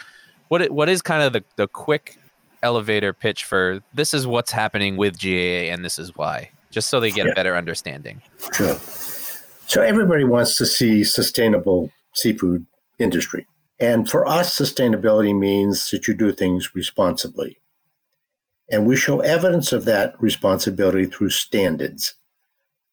What 0.49 0.70
what 0.70 0.88
is 0.88 1.03
kind 1.03 1.23
of 1.23 1.33
the, 1.33 1.44
the 1.57 1.66
quick 1.66 2.18
elevator 2.62 3.12
pitch 3.12 3.44
for 3.44 3.81
this 3.94 4.14
is 4.14 4.27
what's 4.27 4.53
happening 4.53 4.96
with 4.96 5.20
GAA 5.20 5.73
and 5.73 5.85
this 5.85 5.99
is 5.99 6.14
why, 6.14 6.51
just 6.70 6.88
so 6.88 7.00
they 7.00 7.11
get 7.11 7.26
yeah. 7.26 7.33
a 7.33 7.35
better 7.35 7.56
understanding. 7.56 8.22
Sure. 8.52 8.76
So 9.66 9.83
everybody 9.83 10.24
wants 10.24 10.56
to 10.56 10.66
see 10.66 11.04
sustainable 11.04 11.90
seafood 12.14 12.66
industry. 12.98 13.46
And 13.78 14.09
for 14.09 14.26
us, 14.26 14.59
sustainability 14.59 15.37
means 15.37 15.90
that 15.90 16.06
you 16.06 16.14
do 16.14 16.33
things 16.33 16.74
responsibly. 16.74 17.61
And 18.70 18.87
we 18.87 18.94
show 18.94 19.20
evidence 19.20 19.72
of 19.72 19.85
that 19.87 20.20
responsibility 20.20 21.06
through 21.06 21.30
standards, 21.30 22.14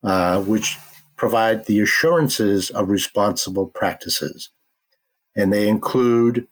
uh, 0.03 0.41
which 0.41 0.77
provide 1.17 1.65
the 1.65 1.81
assurances 1.81 2.69
of 2.69 2.89
responsible 2.89 3.67
practices. 3.67 4.49
And 5.35 5.51
they 5.51 5.67
include 5.67 6.47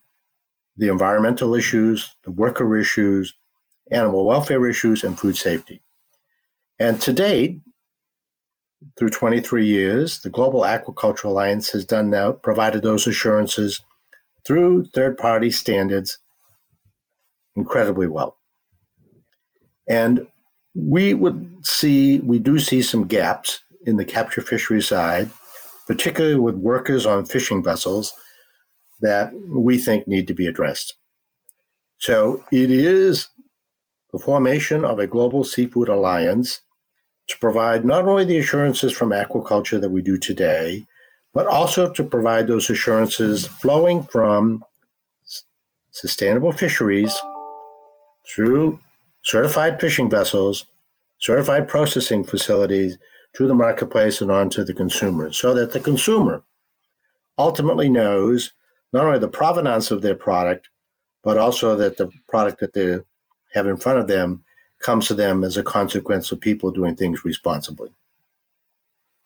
the 0.78 0.90
environmental 0.90 1.56
issues, 1.56 2.16
the 2.24 2.32
worker 2.32 2.76
issues, 2.78 3.34
animal 3.92 4.26
welfare 4.26 4.68
issues, 4.68 5.04
and 5.04 5.18
food 5.18 5.38
safety. 5.38 5.82
And 6.80 7.02
to 7.02 7.14
date, 7.14 7.62
through 8.98 9.10
23 9.10 9.66
years, 9.66 10.20
the 10.22 10.30
Global 10.30 10.62
Aquaculture 10.62 11.26
Alliance 11.26 11.70
has 11.70 11.86
done 11.86 12.10
now 12.10 12.34
provided 12.34 12.82
those 12.82 13.08
assurances 13.08 13.82
through 14.46 14.86
third 14.94 15.18
party 15.18 15.50
standards 15.50 16.20
incredibly 17.56 18.08
well. 18.08 18.38
And 19.88 20.28
we 20.74 21.14
would 21.14 21.66
see, 21.66 22.20
we 22.20 22.40
do 22.40 22.60
see 22.60 22.82
some 22.82 23.08
gaps 23.08 23.62
in 23.86 23.98
the 23.98 24.06
capture 24.06 24.42
fishery 24.42 24.82
side, 24.82 25.30
particularly 25.88 26.38
with 26.38 26.56
workers 26.56 27.06
on 27.06 27.26
fishing 27.26 27.64
vessels 27.64 28.14
that 29.02 29.32
we 29.48 29.78
think 29.78 30.08
need 30.08 30.28
to 30.28 30.34
be 30.34 30.48
addressed. 30.48 30.96
So 31.98 32.44
it 32.52 32.72
is 32.72 33.30
the 34.12 34.20
formation 34.20 34.84
of 34.84 35.00
a 35.00 35.08
global 35.08 35.44
seafood 35.44 35.90
alliance 35.90 36.62
to 37.28 37.38
provide 37.40 37.86
not 37.86 38.06
only 38.06 38.26
the 38.26 38.38
assurances 38.38 38.92
from 38.92 39.10
aquaculture 39.10 39.80
that 39.82 39.90
we 39.90 40.02
do 40.02 40.18
today, 40.18 40.86
but 41.34 41.48
also 41.48 41.92
to 41.92 42.04
provide 42.04 42.48
those 42.48 42.70
assurances 42.70 43.48
flowing 43.48 44.04
from 44.04 44.64
sustainable 45.92 46.52
fisheries 46.52 47.16
through 48.28 48.80
certified 49.24 49.80
fishing 49.80 50.10
vessels, 50.10 50.66
certified 51.20 51.68
processing 51.68 52.24
facilities 52.24 52.98
to 53.34 53.48
the 53.48 53.56
marketplace 53.56 54.22
and 54.22 54.32
on 54.32 54.50
to 54.50 54.64
the 54.64 54.74
consumer, 54.74 55.32
so 55.32 55.54
that 55.54 55.72
the 55.74 55.80
consumer 55.80 56.44
ultimately 57.38 57.90
knows 57.90 58.54
not 58.94 59.06
only 59.06 59.20
the 59.20 59.28
provenance 59.28 59.92
of 59.92 60.02
their 60.02 60.16
product, 60.16 60.70
but 61.24 61.38
also 61.38 61.76
that 61.76 61.98
the 61.98 62.10
product 62.30 62.60
that 62.60 62.74
they 62.74 62.98
have 63.54 63.68
in 63.68 63.78
front 63.78 64.00
of 64.00 64.08
them 64.08 64.44
comes 64.82 65.08
to 65.08 65.14
them 65.14 65.44
as 65.44 65.58
a 65.58 65.64
consequence 65.64 66.32
of 66.32 66.40
people 66.40 66.72
doing 66.72 66.96
things 66.96 67.26
responsibly. 67.26 67.90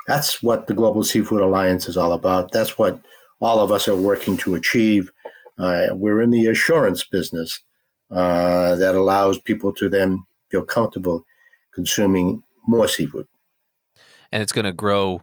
That's 0.07 0.41
what 0.41 0.67
the 0.67 0.73
Global 0.73 1.03
Seafood 1.03 1.41
Alliance 1.41 1.87
is 1.87 1.97
all 1.97 2.13
about. 2.13 2.51
That's 2.51 2.77
what 2.77 2.99
all 3.39 3.59
of 3.59 3.71
us 3.71 3.87
are 3.87 3.95
working 3.95 4.37
to 4.37 4.55
achieve. 4.55 5.11
Uh, 5.57 5.87
we're 5.91 6.21
in 6.21 6.31
the 6.31 6.47
assurance 6.47 7.03
business 7.03 7.61
uh, 8.11 8.75
that 8.75 8.95
allows 8.95 9.39
people 9.39 9.73
to 9.73 9.89
then 9.89 10.23
feel 10.49 10.63
comfortable 10.63 11.25
consuming 11.73 12.41
more 12.67 12.87
seafood. 12.87 13.27
And 14.31 14.41
it's 14.41 14.51
going 14.51 14.65
to 14.65 14.73
grow 14.73 15.21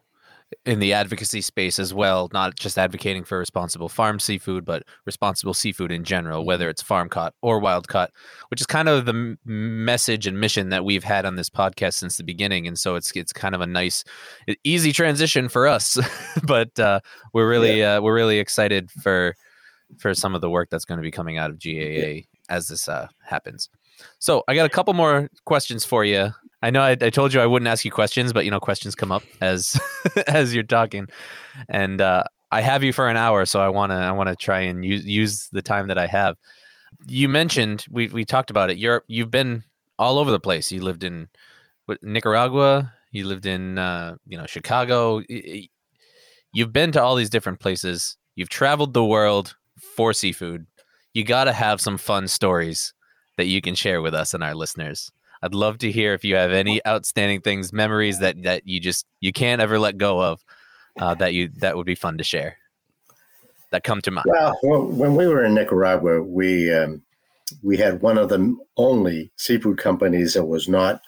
in 0.64 0.78
the 0.78 0.92
advocacy 0.92 1.40
space 1.40 1.78
as 1.78 1.92
well, 1.92 2.28
not 2.32 2.56
just 2.56 2.78
advocating 2.78 3.24
for 3.24 3.38
responsible 3.38 3.88
farm 3.88 4.20
seafood, 4.20 4.64
but 4.64 4.84
responsible 5.04 5.54
seafood 5.54 5.90
in 5.90 6.04
general, 6.04 6.44
whether 6.44 6.64
mm-hmm. 6.64 6.70
it's 6.70 6.82
farm 6.82 7.08
caught 7.08 7.34
or 7.42 7.58
wild 7.58 7.88
caught, 7.88 8.10
which 8.48 8.60
is 8.60 8.66
kind 8.66 8.88
of 8.88 9.06
the 9.06 9.12
m- 9.12 9.38
message 9.44 10.26
and 10.26 10.38
mission 10.38 10.68
that 10.68 10.84
we've 10.84 11.04
had 11.04 11.24
on 11.24 11.36
this 11.36 11.50
podcast 11.50 11.94
since 11.94 12.16
the 12.16 12.24
beginning. 12.24 12.66
And 12.66 12.78
so 12.78 12.94
it's 12.94 13.10
it's 13.12 13.32
kind 13.32 13.54
of 13.54 13.60
a 13.60 13.66
nice, 13.66 14.04
easy 14.64 14.92
transition 14.92 15.48
for 15.48 15.66
us, 15.66 15.98
but 16.44 16.78
uh, 16.78 17.00
we're 17.32 17.48
really 17.48 17.80
yeah. 17.80 17.96
uh, 17.96 18.00
we're 18.00 18.14
really 18.14 18.38
excited 18.38 18.90
for 18.90 19.34
for 19.98 20.14
some 20.14 20.34
of 20.34 20.40
the 20.40 20.50
work 20.50 20.68
that's 20.70 20.84
going 20.84 20.98
to 20.98 21.02
be 21.02 21.12
coming 21.12 21.38
out 21.38 21.50
of 21.50 21.62
GAA 21.62 21.70
yeah. 21.70 22.20
as 22.48 22.68
this 22.68 22.88
uh, 22.88 23.08
happens. 23.24 23.68
So 24.18 24.44
I 24.46 24.54
got 24.54 24.66
a 24.66 24.70
couple 24.70 24.94
more 24.94 25.30
questions 25.44 25.84
for 25.84 26.04
you 26.04 26.32
I 26.66 26.70
know 26.70 26.82
I, 26.82 26.96
I, 27.00 27.10
told 27.10 27.32
you 27.32 27.40
I 27.40 27.46
wouldn't 27.46 27.68
ask 27.68 27.84
you 27.84 27.92
questions, 27.92 28.32
but 28.32 28.44
you 28.44 28.50
know 28.50 28.58
questions 28.58 28.96
come 28.96 29.12
up 29.12 29.22
as 29.40 29.80
as 30.26 30.52
you're 30.52 30.64
talking, 30.64 31.06
and 31.68 32.00
uh, 32.00 32.24
I 32.50 32.60
have 32.60 32.82
you 32.82 32.92
for 32.92 33.08
an 33.08 33.16
hour, 33.16 33.46
so 33.46 33.60
I 33.60 33.68
want 33.68 33.92
to 33.92 33.96
I 33.96 34.10
want 34.10 34.30
to 34.30 34.34
try 34.34 34.62
and 34.62 34.84
use 34.84 35.06
use 35.06 35.48
the 35.52 35.62
time 35.62 35.86
that 35.86 35.96
I 35.96 36.08
have. 36.08 36.36
You 37.06 37.28
mentioned 37.28 37.84
we 37.88 38.08
we 38.08 38.24
talked 38.24 38.50
about 38.50 38.70
it. 38.70 38.78
You're 38.78 39.04
you've 39.06 39.30
been 39.30 39.62
all 39.96 40.18
over 40.18 40.32
the 40.32 40.40
place. 40.40 40.72
You 40.72 40.82
lived 40.82 41.04
in 41.04 41.28
Nicaragua. 42.02 42.92
You 43.12 43.28
lived 43.28 43.46
in 43.46 43.78
uh, 43.78 44.16
you 44.26 44.36
know 44.36 44.46
Chicago. 44.46 45.22
You've 46.52 46.72
been 46.72 46.90
to 46.92 47.00
all 47.00 47.14
these 47.14 47.30
different 47.30 47.60
places. 47.60 48.16
You've 48.34 48.48
traveled 48.48 48.92
the 48.92 49.04
world 49.04 49.54
for 49.78 50.12
seafood. 50.12 50.66
You 51.14 51.22
got 51.22 51.44
to 51.44 51.52
have 51.52 51.80
some 51.80 51.96
fun 51.96 52.26
stories 52.26 52.92
that 53.36 53.46
you 53.46 53.60
can 53.60 53.76
share 53.76 54.02
with 54.02 54.14
us 54.14 54.34
and 54.34 54.42
our 54.42 54.56
listeners. 54.56 55.12
I'd 55.46 55.54
love 55.54 55.78
to 55.78 55.92
hear 55.92 56.12
if 56.12 56.24
you 56.24 56.34
have 56.34 56.50
any 56.50 56.84
outstanding 56.84 57.40
things, 57.40 57.72
memories 57.72 58.18
that 58.18 58.42
that 58.42 58.66
you 58.66 58.80
just 58.80 59.06
you 59.20 59.32
can't 59.32 59.62
ever 59.62 59.78
let 59.78 59.96
go 59.96 60.20
of. 60.20 60.44
Uh, 60.98 61.14
that 61.14 61.34
you 61.34 61.48
that 61.58 61.76
would 61.76 61.86
be 61.86 61.94
fun 61.94 62.18
to 62.18 62.24
share. 62.24 62.56
That 63.70 63.84
come 63.84 64.00
to 64.02 64.10
mind. 64.10 64.26
Well, 64.26 64.86
when 64.88 65.14
we 65.14 65.28
were 65.28 65.44
in 65.44 65.54
Nicaragua, 65.54 66.20
we 66.20 66.74
um, 66.74 67.02
we 67.62 67.76
had 67.76 68.02
one 68.02 68.18
of 68.18 68.28
the 68.28 68.56
only 68.76 69.30
seafood 69.36 69.78
companies 69.78 70.34
that 70.34 70.46
was 70.46 70.68
not 70.68 71.00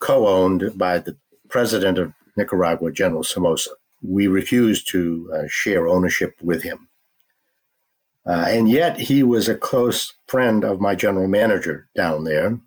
co-owned 0.00 0.76
by 0.76 0.98
the 0.98 1.16
president 1.48 1.98
of 1.98 2.12
Nicaragua, 2.36 2.90
General 2.90 3.22
Somoza. 3.22 3.70
We 4.02 4.26
refused 4.26 4.88
to 4.88 5.30
uh, 5.32 5.42
share 5.46 5.86
ownership 5.86 6.34
with 6.42 6.64
him. 6.64 6.88
Uh, 8.26 8.46
and 8.48 8.68
yet 8.68 8.98
he 8.98 9.22
was 9.22 9.48
a 9.48 9.54
close 9.54 10.14
friend 10.26 10.64
of 10.64 10.80
my 10.80 10.96
general 10.96 11.28
manager 11.28 11.88
down 11.94 12.24
there. 12.24 12.58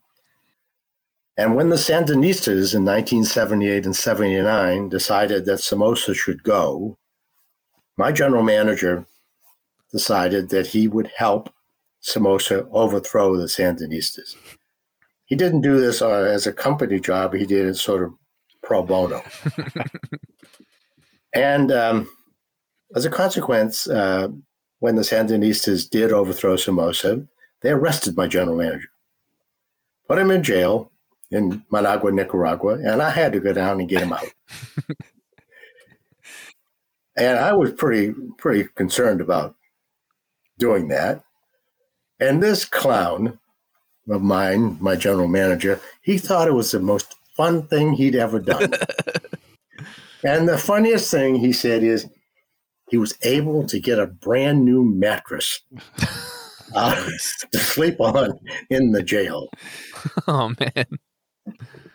And 1.38 1.56
when 1.56 1.70
the 1.70 1.76
Sandinistas 1.76 2.74
in 2.74 2.84
1978 2.84 3.86
and 3.86 3.96
79 3.96 4.90
decided 4.90 5.46
that 5.46 5.60
Somoza 5.60 6.16
should 6.16 6.42
go, 6.42 6.98
my 7.96 8.12
general 8.12 8.42
manager 8.42 9.06
decided 9.92 10.50
that 10.50 10.68
he 10.68 10.88
would 10.88 11.12
help 11.16 11.54
Somoza 12.02 12.68
overthrow 12.72 13.38
the 13.38 13.46
Sandinistas. 13.46 14.36
He 15.26 15.36
didn't 15.36 15.62
do 15.62 15.80
this 15.80 16.02
uh, 16.02 16.10
as 16.10 16.48
a 16.48 16.54
company 16.54 17.00
job, 17.00 17.34
he 17.34 17.46
did 17.46 17.68
it 17.68 17.76
sort 17.76 18.04
of 18.04 18.14
pro 18.64 18.82
bono. 18.82 19.22
and 21.34 21.72
um, 21.72 22.10
as 22.96 23.06
a 23.06 23.10
consequence, 23.10 23.88
uh, 23.88 24.30
when 24.80 24.96
the 24.96 25.02
Sandinistas 25.04 25.88
did 25.90 26.12
overthrow 26.12 26.56
Somoza, 26.56 27.28
they 27.62 27.70
arrested 27.70 28.18
my 28.18 28.28
general 28.28 28.58
manager, 28.58 28.90
put 30.08 30.18
him 30.18 30.32
in 30.32 30.44
jail 30.44 30.92
in 31.32 31.64
Managua, 31.72 32.12
Nicaragua, 32.12 32.74
and 32.74 33.02
I 33.02 33.10
had 33.10 33.34
to 33.34 33.40
go 33.40 33.54
down 33.54 33.80
and 33.80 33.90
get 33.90 34.02
him 34.02 34.14
out. 34.14 34.32
and 37.18 37.40
I 37.40 37.54
was 37.54 37.74
pretty 37.74 38.14
pretty 38.38 38.70
concerned 38.76 39.22
about 39.22 39.56
doing 40.58 40.88
that. 40.90 41.24
And 42.20 42.42
this 42.42 42.66
clown 42.66 43.40
of 44.10 44.22
mine, 44.22 44.78
my 44.80 44.96
general 44.96 45.28
manager, 45.28 45.80
he 46.02 46.18
thought 46.18 46.48
it 46.48 46.54
was 46.54 46.72
the 46.72 46.80
most 46.80 47.16
fun 47.36 47.68
thing 47.68 47.94
he'd 47.94 48.16
ever 48.16 48.40
done. 48.40 48.72
and 50.24 50.48
the 50.48 50.58
funniest 50.58 51.12
thing 51.12 51.36
he 51.36 51.54
said 51.54 51.84
is 51.84 52.08
he 52.90 52.98
was 52.98 53.18
able 53.22 53.68
to 53.68 53.80
get 53.80 54.00
a 54.00 54.08
brand 54.08 54.64
new 54.64 54.84
mattress 54.84 55.62
uh, 56.76 57.10
to 57.52 57.60
sleep 57.60 58.00
on 58.00 58.40
in 58.70 58.92
the 58.92 59.04
jail. 59.04 59.50
Oh 60.28 60.54
man. 60.60 60.86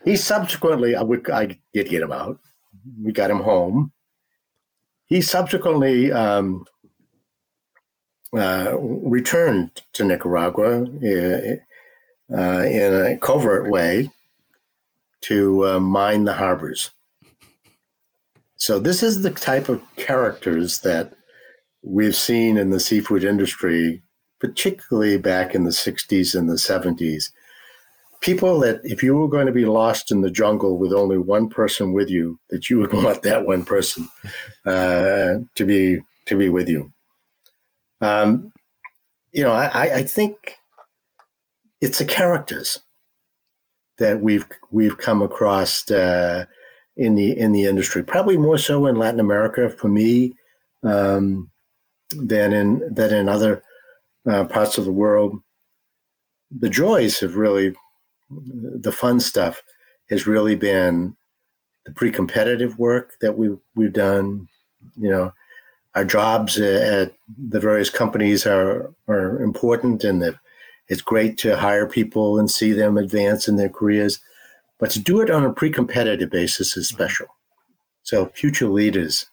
He 0.05 0.17
subsequently, 0.17 0.97
I, 0.97 1.03
I 1.33 1.59
did 1.73 1.89
get 1.89 2.03
him 2.03 2.13
out. 2.13 2.39
We 3.03 3.13
got 3.13 3.31
him 3.31 3.41
home. 3.41 3.93
He 5.07 5.21
subsequently 5.21 6.11
um, 6.11 6.65
uh, 8.37 8.77
returned 8.79 9.83
to 9.93 10.05
Nicaragua 10.05 10.83
uh, 10.83 12.37
uh, 12.37 12.63
in 12.63 12.95
a 12.95 13.19
covert 13.19 13.71
way 13.71 14.11
to 15.23 15.69
uh, 15.69 15.81
mine 15.81 16.25
the 16.25 16.33
harbors. 16.33 16.91
So, 18.57 18.79
this 18.79 19.03
is 19.03 19.23
the 19.23 19.31
type 19.31 19.69
of 19.69 19.83
characters 19.97 20.81
that 20.81 21.13
we've 21.83 22.17
seen 22.17 22.57
in 22.57 22.71
the 22.71 22.81
seafood 22.81 23.25
industry, 23.25 24.03
particularly 24.39 25.19
back 25.19 25.55
in 25.55 25.65
the 25.65 25.71
60s 25.71 26.39
and 26.39 26.49
the 26.49 26.55
70s. 26.55 27.31
People 28.23 28.61
that, 28.61 28.81
if 28.85 29.03
you 29.03 29.17
were 29.17 29.29
going 29.29 29.47
to 29.47 29.53
be 29.53 29.65
lost 29.67 30.11
in 30.11 30.21
the 30.21 30.31
jungle 30.31 30.79
with 30.79 30.93
only 30.93 31.19
one 31.19 31.49
person 31.49 31.93
with 31.93 32.09
you, 32.09 32.39
that 32.51 32.71
you 32.71 32.79
would 32.79 32.93
want 33.05 33.23
that 33.23 33.47
one 33.47 33.65
person 33.65 34.09
uh, 34.65 35.35
to 35.55 35.65
be 35.67 36.01
to 36.27 36.37
be 36.37 36.49
with 36.49 36.69
you. 36.69 36.93
Um, 38.01 38.53
you 39.33 39.43
know, 39.43 39.53
I, 39.53 39.97
I 39.97 40.03
think 40.05 40.57
it's 41.81 41.99
the 41.99 42.05
characters 42.05 42.79
that 43.99 44.21
we've 44.21 44.47
we've 44.71 44.99
come 44.99 45.23
across 45.23 45.91
uh, 45.91 46.45
in 46.97 47.15
the 47.15 47.37
in 47.39 47.53
the 47.53 47.65
industry. 47.65 48.03
Probably 48.03 48.37
more 48.37 48.59
so 48.59 48.87
in 48.87 48.97
Latin 48.97 49.21
America 49.21 49.69
for 49.69 49.89
me 49.89 50.35
um, 50.83 51.51
than 52.11 52.53
in 52.53 52.95
than 52.95 53.13
in 53.13 53.29
other 53.29 53.63
uh, 54.29 54.45
parts 54.45 54.79
of 54.79 54.85
the 54.85 54.93
world. 54.93 55.39
The 56.51 56.69
joys 56.69 57.21
have 57.21 57.37
really, 57.37 57.75
the 58.45 58.93
fun 58.93 59.21
stuff 59.21 59.63
has 60.11 60.27
really 60.27 60.55
been 60.55 61.17
the 61.85 61.93
pre-competitive 61.93 62.79
work 62.79 63.15
that 63.21 63.37
we 63.37 63.57
we've 63.75 63.93
done. 63.93 64.49
You 64.97 65.11
know, 65.11 65.33
our 65.95 66.05
jobs 66.05 66.59
at 66.59 67.13
the 67.37 67.61
various 67.61 67.91
companies 67.91 68.47
are 68.47 68.93
are 69.09 69.41
important, 69.43 70.05
and 70.05 70.39
it's 70.89 71.03
great 71.03 71.39
to 71.39 71.57
hire 71.57 71.87
people 71.87 72.39
and 72.39 72.51
see 72.51 72.73
them 72.73 72.97
advance 72.97 73.49
in 73.49 73.57
their 73.57 73.69
careers. 73.69 74.21
But 74.79 74.91
to 74.91 74.99
do 74.99 75.21
it 75.21 75.31
on 75.31 75.45
a 75.45 75.53
pre-competitive 75.53 76.31
basis 76.31 76.77
is 76.77 76.89
special. 76.89 77.29
So 78.03 78.27
future 78.27 78.69
leaders 78.69 79.27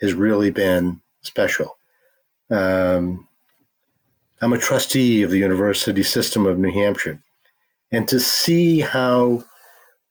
has 0.00 0.14
really 0.14 0.50
been 0.50 1.00
special. 1.22 1.76
Um, 2.50 3.28
I'm 4.40 4.52
a 4.52 4.58
trustee 4.58 5.22
of 5.22 5.30
the 5.30 5.38
University 5.38 6.02
System 6.02 6.44
of 6.44 6.58
New 6.58 6.72
Hampshire, 6.72 7.22
and 7.96 8.06
to 8.08 8.20
see 8.20 8.80
how 8.80 9.42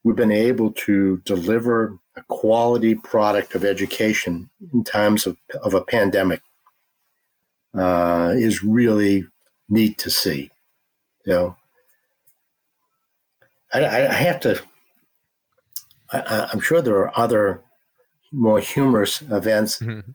we've 0.02 0.16
been 0.16 0.32
able 0.32 0.72
to 0.72 1.18
deliver 1.18 1.96
a 2.16 2.22
quality 2.24 2.96
product 2.96 3.54
of 3.54 3.64
education 3.64 4.50
in 4.74 4.82
times 4.82 5.24
of, 5.24 5.36
of 5.62 5.72
a 5.72 5.84
pandemic 5.84 6.42
uh, 7.78 8.32
is 8.34 8.64
really 8.64 9.24
neat 9.68 9.98
to 9.98 10.10
see. 10.10 10.50
You 11.26 11.32
know, 11.32 11.56
I, 13.72 13.84
I 13.86 14.14
have 14.14 14.40
to. 14.40 14.60
I, 16.12 16.48
am 16.52 16.58
sure 16.58 16.82
there 16.82 16.98
are 16.98 17.16
other 17.16 17.62
more 18.32 18.58
humorous 18.58 19.22
events 19.22 19.78
mm-hmm. 19.78 20.10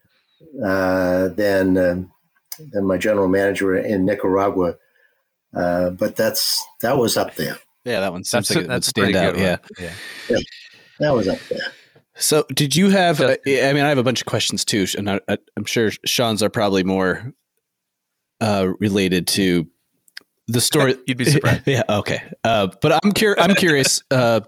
uh, 0.61 1.29
than 1.29 1.77
um, 1.77 2.11
than 2.73 2.83
my 2.83 2.97
general 2.97 3.29
manager 3.29 3.77
in 3.77 4.03
Nicaragua, 4.03 4.75
uh, 5.55 5.91
but 5.91 6.15
that's 6.15 6.63
that 6.81 6.97
was 6.97 7.17
up 7.17 7.35
there. 7.35 7.57
Yeah, 7.83 7.99
that 7.99 8.11
one 8.11 8.23
seems 8.23 8.47
that's 8.47 8.55
like 8.55 8.65
a, 8.65 8.69
it 8.69 8.73
would 8.73 8.83
stand 8.83 9.15
out. 9.15 9.37
Yeah. 9.37 9.57
yeah. 9.79 9.93
yeah, 10.29 10.37
that 10.99 11.13
was 11.13 11.27
up 11.27 11.39
there. 11.49 11.73
So, 12.15 12.45
did 12.53 12.75
you 12.75 12.89
have? 12.89 13.19
Uh, 13.21 13.37
I 13.47 13.73
mean, 13.73 13.83
I 13.83 13.89
have 13.89 13.97
a 13.97 14.03
bunch 14.03 14.21
of 14.21 14.27
questions 14.27 14.63
too, 14.63 14.85
and 14.97 15.09
I, 15.09 15.19
am 15.57 15.65
sure 15.65 15.91
Sean's 16.05 16.43
are 16.43 16.49
probably 16.49 16.83
more 16.83 17.33
uh, 18.39 18.69
related 18.79 19.27
to 19.27 19.67
the 20.47 20.61
story. 20.61 20.97
You'd 21.07 21.17
be 21.17 21.25
surprised. 21.25 21.63
yeah. 21.65 21.83
Okay. 21.89 22.21
Uh, 22.43 22.67
but 22.81 22.99
I'm 23.03 23.11
curious. 23.11 23.43
I'm 23.43 23.55
curious. 23.55 24.03
Uh, 24.11 24.41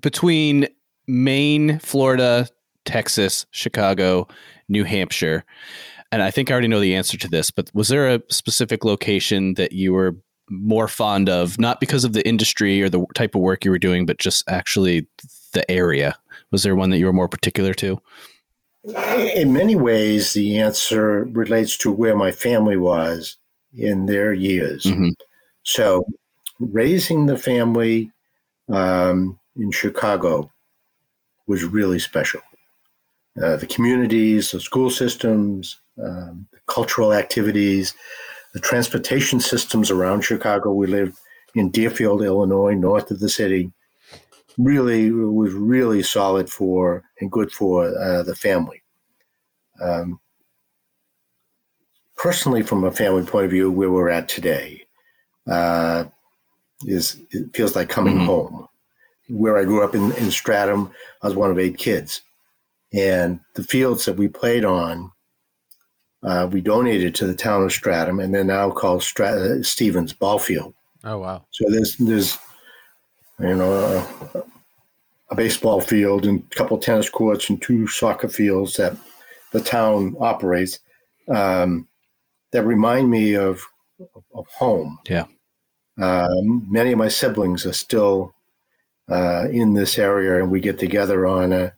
between 0.00 0.66
Maine, 1.06 1.78
Florida, 1.78 2.48
Texas, 2.84 3.46
Chicago, 3.52 4.26
New 4.68 4.82
Hampshire, 4.82 5.44
and 6.14 6.22
I 6.22 6.30
think 6.30 6.48
I 6.48 6.52
already 6.52 6.68
know 6.68 6.78
the 6.78 6.94
answer 6.94 7.18
to 7.18 7.28
this. 7.28 7.50
But 7.50 7.72
was 7.74 7.88
there 7.88 8.08
a 8.08 8.22
specific 8.28 8.84
location 8.84 9.54
that 9.54 9.72
you 9.72 9.92
were 9.92 10.14
more 10.48 10.86
fond 10.86 11.28
of, 11.28 11.58
not 11.58 11.80
because 11.80 12.04
of 12.04 12.12
the 12.12 12.24
industry 12.26 12.80
or 12.80 12.88
the 12.88 13.04
type 13.16 13.34
of 13.34 13.40
work 13.40 13.64
you 13.64 13.72
were 13.72 13.80
doing, 13.80 14.06
but 14.06 14.18
just 14.18 14.48
actually 14.48 15.08
the 15.54 15.68
area? 15.68 16.16
Was 16.52 16.62
there 16.62 16.76
one 16.76 16.90
that 16.90 16.98
you 16.98 17.06
were 17.06 17.12
more 17.12 17.28
particular 17.28 17.74
to? 17.74 18.00
In 19.34 19.52
many 19.52 19.74
ways, 19.74 20.34
the 20.34 20.60
answer 20.60 21.24
relates 21.24 21.76
to 21.78 21.90
where 21.90 22.16
my 22.16 22.30
family 22.30 22.76
was 22.76 23.36
in 23.76 24.06
their 24.06 24.32
years. 24.32 24.84
Mm-hmm. 24.84 25.08
So, 25.64 26.06
raising 26.60 27.26
the 27.26 27.38
family 27.38 28.12
um, 28.68 29.36
in 29.56 29.72
Chicago 29.72 30.52
was 31.48 31.64
really 31.64 31.98
special. 31.98 32.40
Uh, 33.42 33.56
the 33.56 33.66
communities, 33.66 34.52
the 34.52 34.60
school 34.60 34.90
systems, 34.90 35.80
um, 36.02 36.46
the 36.52 36.58
cultural 36.66 37.12
activities, 37.12 37.94
the 38.52 38.60
transportation 38.60 39.40
systems 39.40 39.90
around 39.90 40.22
Chicago. 40.22 40.72
We 40.72 40.86
lived 40.86 41.16
in 41.54 41.70
Deerfield, 41.70 42.22
Illinois, 42.22 42.74
north 42.74 43.10
of 43.10 43.20
the 43.20 43.28
city 43.28 43.72
really 44.58 45.10
was 45.10 45.52
really 45.52 46.02
solid 46.02 46.48
for 46.48 47.02
and 47.20 47.30
good 47.30 47.52
for 47.52 47.86
uh, 47.98 48.22
the 48.22 48.34
family. 48.34 48.82
Um, 49.80 50.20
personally, 52.16 52.62
from 52.62 52.84
a 52.84 52.92
family 52.92 53.24
point 53.24 53.46
of 53.46 53.50
view, 53.50 53.70
where 53.70 53.90
we're 53.90 54.10
at 54.10 54.28
today 54.28 54.84
uh, 55.48 56.04
is 56.86 57.20
it 57.30 57.54
feels 57.54 57.74
like 57.74 57.88
coming 57.88 58.16
mm-hmm. 58.16 58.26
home. 58.26 58.68
Where 59.28 59.56
I 59.56 59.64
grew 59.64 59.82
up 59.82 59.94
in, 59.94 60.04
in 60.12 60.28
Stratham, 60.28 60.92
I 61.22 61.28
was 61.28 61.36
one 61.36 61.50
of 61.50 61.58
eight 61.58 61.78
kids, 61.78 62.20
and 62.92 63.40
the 63.54 63.64
fields 63.64 64.04
that 64.04 64.16
we 64.16 64.28
played 64.28 64.66
on, 64.66 65.10
uh, 66.24 66.48
we 66.50 66.60
donated 66.60 67.14
to 67.16 67.26
the 67.26 67.34
town 67.34 67.62
of 67.62 67.70
Stratham, 67.70 68.22
and 68.22 68.34
they're 68.34 68.44
now 68.44 68.70
called 68.70 69.02
Strat- 69.02 69.64
Stevens 69.64 70.12
Ball 70.12 70.38
Field. 70.38 70.74
Oh 71.04 71.18
wow! 71.18 71.44
So 71.50 71.64
there's 71.70 71.96
there's 71.96 72.38
you 73.38 73.54
know, 73.54 73.72
a, 74.34 74.42
a 75.30 75.34
baseball 75.34 75.80
field 75.80 76.26
and 76.26 76.42
a 76.50 76.54
couple 76.54 76.78
tennis 76.78 77.08
courts 77.08 77.50
and 77.50 77.60
two 77.60 77.86
soccer 77.86 78.28
fields 78.28 78.76
that 78.76 78.96
the 79.52 79.60
town 79.60 80.16
operates 80.20 80.78
um, 81.28 81.88
that 82.52 82.64
remind 82.64 83.10
me 83.10 83.34
of 83.34 83.62
of 84.34 84.46
home. 84.48 84.98
Yeah. 85.08 85.26
Um, 86.00 86.66
many 86.68 86.92
of 86.92 86.98
my 86.98 87.08
siblings 87.08 87.64
are 87.66 87.72
still 87.72 88.34
uh, 89.08 89.46
in 89.50 89.74
this 89.74 89.98
area, 89.98 90.42
and 90.42 90.50
we 90.50 90.60
get 90.60 90.78
together 90.78 91.26
on 91.26 91.52
a 91.52 91.72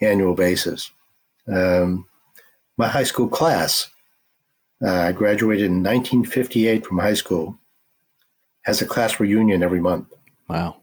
annual 0.00 0.34
basis. 0.34 0.90
Um, 1.48 2.06
my 2.76 2.88
high 2.88 3.04
school 3.04 3.28
class, 3.28 3.90
uh, 4.84 4.90
I 4.90 5.12
graduated 5.12 5.66
in 5.66 5.82
1958 5.82 6.86
from 6.86 6.98
high 6.98 7.14
school, 7.14 7.58
has 8.62 8.82
a 8.82 8.86
class 8.86 9.20
reunion 9.20 9.62
every 9.62 9.80
month. 9.80 10.12
Wow 10.48 10.76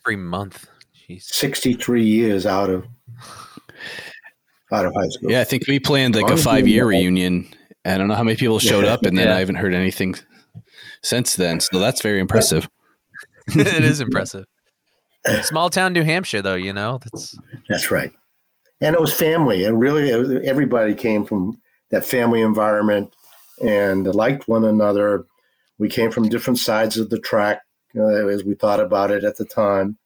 Every 0.00 0.16
month. 0.16 0.66
Jeez. 1.08 1.22
63 1.24 2.04
years 2.04 2.46
out 2.46 2.70
of 2.70 2.86
out 4.72 4.86
of 4.86 4.94
high 4.94 5.08
school. 5.08 5.30
Yeah, 5.30 5.40
I 5.40 5.44
think 5.44 5.66
we 5.68 5.78
planned 5.78 6.14
like 6.14 6.30
a 6.30 6.36
five 6.36 6.66
year 6.66 6.86
reunion. 6.86 7.46
I 7.84 7.98
don't 7.98 8.08
know 8.08 8.14
how 8.14 8.22
many 8.22 8.36
people 8.36 8.58
showed 8.58 8.84
up, 8.84 9.02
and 9.04 9.18
then 9.18 9.26
Yeah. 9.26 9.36
I 9.36 9.38
haven't 9.40 9.56
heard 9.56 9.74
anything 9.74 10.14
since 11.02 11.36
then. 11.36 11.60
So 11.60 11.78
that's 11.78 12.00
very 12.00 12.20
impressive. 12.20 12.68
it 13.48 13.84
is 13.84 14.00
impressive. 14.06 14.46
Small 15.42 15.68
town 15.68 15.92
New 15.92 16.02
Hampshire, 16.04 16.42
though, 16.42 16.54
you 16.54 16.72
know, 16.72 16.98
that's 17.04 17.36
That's 17.68 17.90
right. 17.90 18.12
And 18.82 18.96
it 18.96 19.00
was 19.00 19.14
family. 19.14 19.64
And 19.64 19.80
really, 19.80 20.14
was- 20.14 20.32
everybody 20.44 20.94
came 20.94 21.24
from 21.24 21.58
that 21.90 22.04
family 22.04 22.40
environment 22.40 23.14
and 23.64 24.12
liked 24.14 24.48
one 24.48 24.64
another. 24.64 25.24
We 25.78 25.88
came 25.88 26.10
from 26.10 26.28
different 26.28 26.58
sides 26.58 26.98
of 26.98 27.08
the 27.08 27.20
track 27.20 27.62
uh, 27.96 28.26
as 28.26 28.44
we 28.44 28.54
thought 28.54 28.80
about 28.80 29.10
it 29.10 29.24
at 29.24 29.36
the 29.36 29.44
time. 29.44 29.98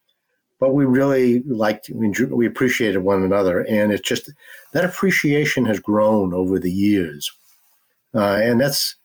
But 0.60 0.74
we 0.74 0.84
really 0.84 1.42
liked, 1.42 1.90
we, 1.92 2.12
we 2.30 2.46
appreciated 2.46 2.98
one 2.98 3.22
another. 3.22 3.60
And 3.60 3.92
it's 3.92 4.06
just 4.06 4.30
that 4.72 4.84
appreciation 4.84 5.64
has 5.66 5.80
grown 5.80 6.34
over 6.34 6.58
the 6.58 6.72
years. 6.72 7.30
Uh, 8.14 8.38
and 8.42 8.60
that's 8.60 8.96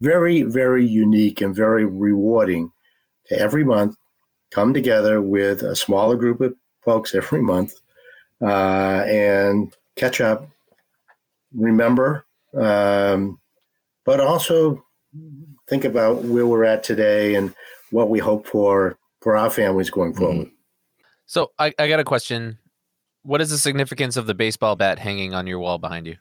very, 0.00 0.42
very 0.42 0.86
unique 0.86 1.40
and 1.40 1.54
very 1.54 1.84
rewarding 1.84 2.72
to 3.26 3.38
every 3.38 3.64
month 3.64 3.96
come 4.50 4.72
together 4.72 5.20
with 5.20 5.62
a 5.62 5.76
smaller 5.76 6.16
group 6.16 6.40
of 6.40 6.54
folks 6.82 7.14
every 7.14 7.42
month 7.42 7.74
uh, 8.42 9.04
and 9.06 9.74
catch 9.96 10.20
up, 10.20 10.48
remember, 11.54 12.24
um, 12.54 13.38
but 14.04 14.20
also 14.20 14.84
think 15.68 15.84
about 15.84 16.22
where 16.24 16.46
we're 16.46 16.64
at 16.64 16.82
today 16.82 17.34
and 17.34 17.54
what 17.90 18.10
we 18.10 18.18
hope 18.18 18.46
for 18.46 18.96
for 19.20 19.36
our 19.36 19.50
families 19.50 19.90
going 19.90 20.14
forward. 20.14 20.48
so. 21.26 21.50
I, 21.58 21.74
I 21.78 21.88
got 21.88 22.00
a 22.00 22.04
question. 22.04 22.58
What 23.22 23.40
is 23.40 23.50
the 23.50 23.58
significance 23.58 24.16
of 24.16 24.26
the 24.26 24.34
baseball 24.34 24.76
bat 24.76 24.98
hanging 24.98 25.34
on 25.34 25.46
your 25.46 25.58
wall 25.58 25.78
behind 25.78 26.06
you? 26.06 26.16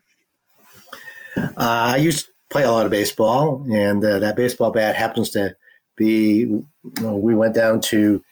Uh, 1.38 1.52
I 1.58 1.98
used 1.98 2.26
to 2.26 2.32
play 2.50 2.64
a 2.64 2.72
lot 2.72 2.86
of 2.86 2.92
baseball, 2.92 3.66
and 3.72 4.04
uh, 4.04 4.20
that 4.20 4.36
baseball 4.36 4.72
bat 4.72 4.96
happens 4.96 5.30
to 5.32 5.56
be. 5.96 6.40
You 6.40 6.66
know, 7.02 7.16
we 7.16 7.36
went 7.36 7.54
down 7.54 7.82
to 7.82 8.24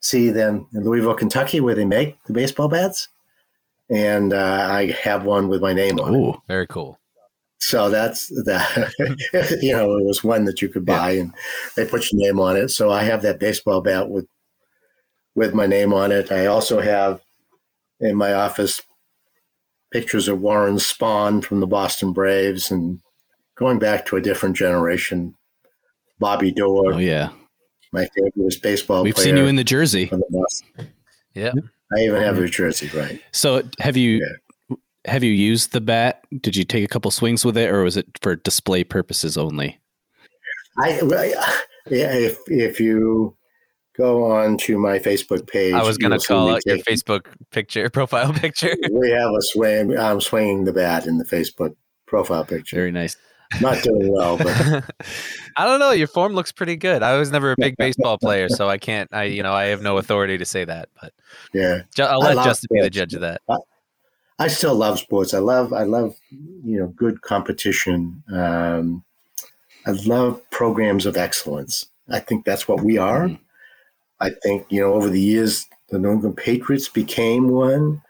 see 0.00 0.30
them 0.30 0.66
in 0.72 0.84
Louisville, 0.84 1.14
Kentucky, 1.14 1.60
where 1.60 1.74
they 1.74 1.84
make 1.84 2.22
the 2.24 2.32
baseball 2.32 2.68
bats, 2.68 3.08
and 3.90 4.32
uh, 4.32 4.68
I 4.70 4.90
have 5.02 5.24
one 5.24 5.48
with 5.48 5.60
my 5.60 5.72
name 5.72 5.98
on 6.00 6.14
it. 6.14 6.18
Oh, 6.18 6.42
Very 6.48 6.66
cool. 6.66 6.98
So 7.58 7.88
that's 7.88 8.28
that. 8.44 8.92
you 9.62 9.72
know, 9.72 9.96
it 9.96 10.04
was 10.04 10.22
one 10.22 10.44
that 10.44 10.60
you 10.60 10.68
could 10.68 10.84
buy, 10.84 11.12
and 11.12 11.32
they 11.76 11.86
put 11.86 12.12
your 12.12 12.20
name 12.20 12.38
on 12.38 12.56
it. 12.56 12.68
So 12.68 12.90
I 12.90 13.04
have 13.04 13.22
that 13.22 13.40
baseball 13.40 13.80
bat 13.80 14.10
with 14.10 14.26
with 15.34 15.54
my 15.54 15.66
name 15.66 15.92
on 15.92 16.12
it. 16.12 16.30
I 16.30 16.46
also 16.46 16.80
have 16.80 17.20
in 18.00 18.16
my 18.16 18.34
office 18.34 18.82
pictures 19.90 20.28
of 20.28 20.40
Warren 20.40 20.76
Spahn 20.76 21.42
from 21.42 21.60
the 21.60 21.66
Boston 21.66 22.12
Braves, 22.12 22.70
and 22.70 23.00
going 23.56 23.78
back 23.78 24.04
to 24.06 24.16
a 24.16 24.20
different 24.20 24.56
generation, 24.56 25.34
Bobby 26.18 26.52
Doerr, 26.52 26.94
oh 26.94 26.98
yeah. 26.98 27.30
my 27.92 28.06
favorite 28.14 28.62
baseball 28.62 29.04
We've 29.04 29.16
seen 29.16 29.36
you 29.36 29.46
in 29.46 29.56
the 29.56 29.64
jersey. 29.64 30.06
the 30.06 30.60
Yeah. 31.34 31.52
I 31.96 32.00
even 32.00 32.22
have 32.22 32.38
your 32.38 32.48
jersey, 32.48 32.90
right? 32.96 33.20
So 33.32 33.62
have 33.78 33.96
you 33.96 34.20
have 35.04 35.22
you 35.22 35.32
used 35.32 35.72
the 35.72 35.80
bat? 35.80 36.24
Did 36.40 36.56
you 36.56 36.64
take 36.64 36.84
a 36.84 36.88
couple 36.88 37.10
swings 37.10 37.44
with 37.44 37.56
it, 37.56 37.70
or 37.70 37.82
was 37.82 37.96
it 37.96 38.06
for 38.20 38.36
display 38.36 38.84
purposes 38.84 39.36
only? 39.36 39.78
I, 40.78 41.00
I 41.00 41.34
yeah, 41.90 42.12
if 42.14 42.38
if 42.46 42.80
you 42.80 43.36
go 43.96 44.24
on 44.32 44.56
to 44.58 44.78
my 44.78 44.98
Facebook 44.98 45.46
page, 45.46 45.74
I 45.74 45.82
was 45.82 45.98
going 45.98 46.18
to 46.18 46.26
call 46.26 46.48
me 46.48 46.54
out 46.54 46.66
your 46.66 46.78
Facebook 46.78 47.26
picture, 47.50 47.88
profile 47.92 48.32
picture. 48.32 48.74
we 48.90 49.10
have 49.10 49.30
a 49.30 49.42
swing. 49.42 49.96
I'm 49.96 50.20
swinging 50.20 50.64
the 50.64 50.72
bat 50.72 51.06
in 51.06 51.18
the 51.18 51.24
Facebook 51.24 51.76
profile 52.06 52.44
picture. 52.44 52.76
Very 52.76 52.92
nice. 52.92 53.16
Not 53.60 53.82
doing 53.82 54.12
well, 54.12 54.36
but 54.38 54.48
I 55.56 55.64
don't 55.64 55.78
know. 55.80 55.92
Your 55.92 56.08
form 56.08 56.32
looks 56.32 56.52
pretty 56.52 56.76
good. 56.76 57.02
I 57.02 57.16
was 57.18 57.30
never 57.30 57.52
a 57.52 57.56
big 57.58 57.76
baseball 57.76 58.18
player, 58.18 58.48
so 58.48 58.68
I 58.68 58.78
can't. 58.78 59.08
I 59.12 59.24
you 59.24 59.42
know 59.42 59.52
I 59.52 59.64
have 59.66 59.82
no 59.82 59.98
authority 59.98 60.38
to 60.38 60.44
say 60.44 60.64
that, 60.64 60.88
but 61.00 61.12
yeah, 61.52 61.82
Ju- 61.94 62.02
I'll 62.04 62.20
let 62.20 62.44
Justin 62.44 62.68
be 62.72 62.80
the 62.80 62.90
judge 62.90 63.14
of 63.14 63.20
that. 63.20 63.42
I 64.38 64.48
still 64.48 64.74
love 64.74 64.98
sports. 64.98 65.32
I 65.32 65.38
love, 65.38 65.72
I 65.72 65.84
love, 65.84 66.16
you 66.30 66.78
know, 66.80 66.88
good 66.88 67.22
competition. 67.22 68.24
Um, 68.32 69.04
I 69.86 69.92
love 69.92 70.40
programs 70.50 71.06
of 71.06 71.16
excellence. 71.16 71.86
I 72.10 72.18
think 72.18 72.44
that's 72.44 72.66
what 72.66 72.82
we 72.82 72.98
are. 72.98 73.28
Mhm. 73.28 73.38
I 74.20 74.30
think 74.42 74.66
you 74.70 74.80
know 74.80 74.94
over 74.94 75.08
the 75.08 75.20
years 75.20 75.66
the 75.90 75.98
New 75.98 76.12
England 76.12 76.36
Patriots 76.36 76.88
became 76.88 77.48
one. 77.48 78.02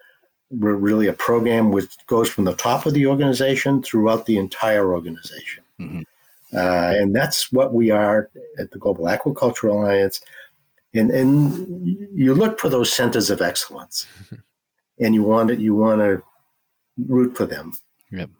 We're 0.50 0.74
really 0.74 1.06
a 1.06 1.12
program 1.12 1.70
which 1.70 1.94
goes 2.06 2.28
from 2.28 2.44
the 2.44 2.54
top 2.54 2.86
of 2.86 2.94
the 2.94 3.06
organization 3.06 3.82
throughout 3.82 4.26
the 4.26 4.38
entire 4.38 4.92
organization. 4.92 5.64
Mhm. 5.80 6.04
Uh, 6.54 6.92
and 6.96 7.14
that's 7.14 7.50
what 7.50 7.74
we 7.74 7.90
are 7.90 8.30
at 8.58 8.70
the 8.70 8.78
Global 8.78 9.06
Aquaculture 9.06 9.70
Alliance. 9.70 10.20
And, 10.94 11.10
and 11.10 11.98
you 12.14 12.34
look 12.34 12.60
for 12.60 12.68
those 12.68 12.92
centers 12.92 13.28
of 13.30 13.42
excellence, 13.42 14.06
and 15.00 15.14
you 15.14 15.24
want 15.24 15.50
it. 15.50 15.58
You 15.58 15.74
want 15.74 16.00
to 16.00 16.22
root 17.08 17.36
for 17.36 17.46
them. 17.46 17.72
Yep. 18.12 18.30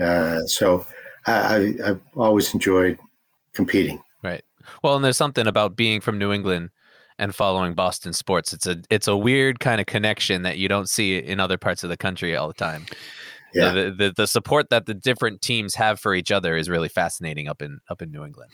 Uh, 0.00 0.46
so 0.46 0.86
I, 1.26 1.32
I, 1.32 1.90
I've 1.90 2.00
always 2.16 2.54
enjoyed 2.54 2.98
competing. 3.52 4.00
Right. 4.22 4.44
Well, 4.82 4.94
and 4.94 5.04
there's 5.04 5.16
something 5.16 5.46
about 5.46 5.74
being 5.74 6.00
from 6.00 6.18
New 6.18 6.32
England 6.32 6.70
and 7.18 7.34
following 7.34 7.74
Boston 7.74 8.12
sports. 8.12 8.52
It's 8.52 8.66
a 8.66 8.80
it's 8.90 9.08
a 9.08 9.16
weird 9.16 9.60
kind 9.60 9.80
of 9.80 9.86
connection 9.86 10.42
that 10.42 10.58
you 10.58 10.68
don't 10.68 10.88
see 10.88 11.18
in 11.18 11.40
other 11.40 11.58
parts 11.58 11.82
of 11.82 11.90
the 11.90 11.96
country 11.96 12.36
all 12.36 12.48
the 12.48 12.54
time. 12.54 12.86
Yeah. 13.54 13.72
The, 13.72 13.90
the 13.90 14.12
the 14.16 14.26
support 14.26 14.70
that 14.70 14.86
the 14.86 14.94
different 14.94 15.42
teams 15.42 15.74
have 15.74 15.98
for 15.98 16.14
each 16.14 16.30
other 16.30 16.56
is 16.56 16.68
really 16.68 16.88
fascinating 16.88 17.48
up 17.48 17.62
in 17.62 17.80
up 17.88 18.02
in 18.02 18.10
New 18.10 18.24
England. 18.24 18.52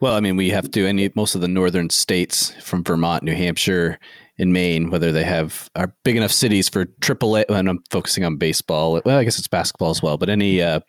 Well, 0.00 0.14
I 0.14 0.20
mean, 0.20 0.36
we 0.36 0.50
have 0.50 0.70
to 0.72 0.86
any 0.86 1.10
most 1.14 1.34
of 1.34 1.40
the 1.40 1.48
northern 1.48 1.88
states 1.90 2.50
from 2.62 2.84
Vermont, 2.84 3.22
New 3.22 3.34
Hampshire, 3.34 3.98
and 4.38 4.52
Maine, 4.52 4.90
whether 4.90 5.10
they 5.10 5.24
have 5.24 5.70
are 5.74 5.94
big 6.04 6.16
enough 6.16 6.32
cities 6.32 6.68
for 6.68 6.86
AAA. 7.00 7.46
And 7.48 7.68
I'm 7.68 7.82
focusing 7.90 8.24
on 8.24 8.36
baseball. 8.36 9.00
Well, 9.04 9.18
I 9.18 9.24
guess 9.24 9.38
it's 9.38 9.48
basketball 9.48 9.90
as 9.90 10.02
well, 10.02 10.18
but 10.18 10.28
any 10.28 10.60
uh, 10.60 10.80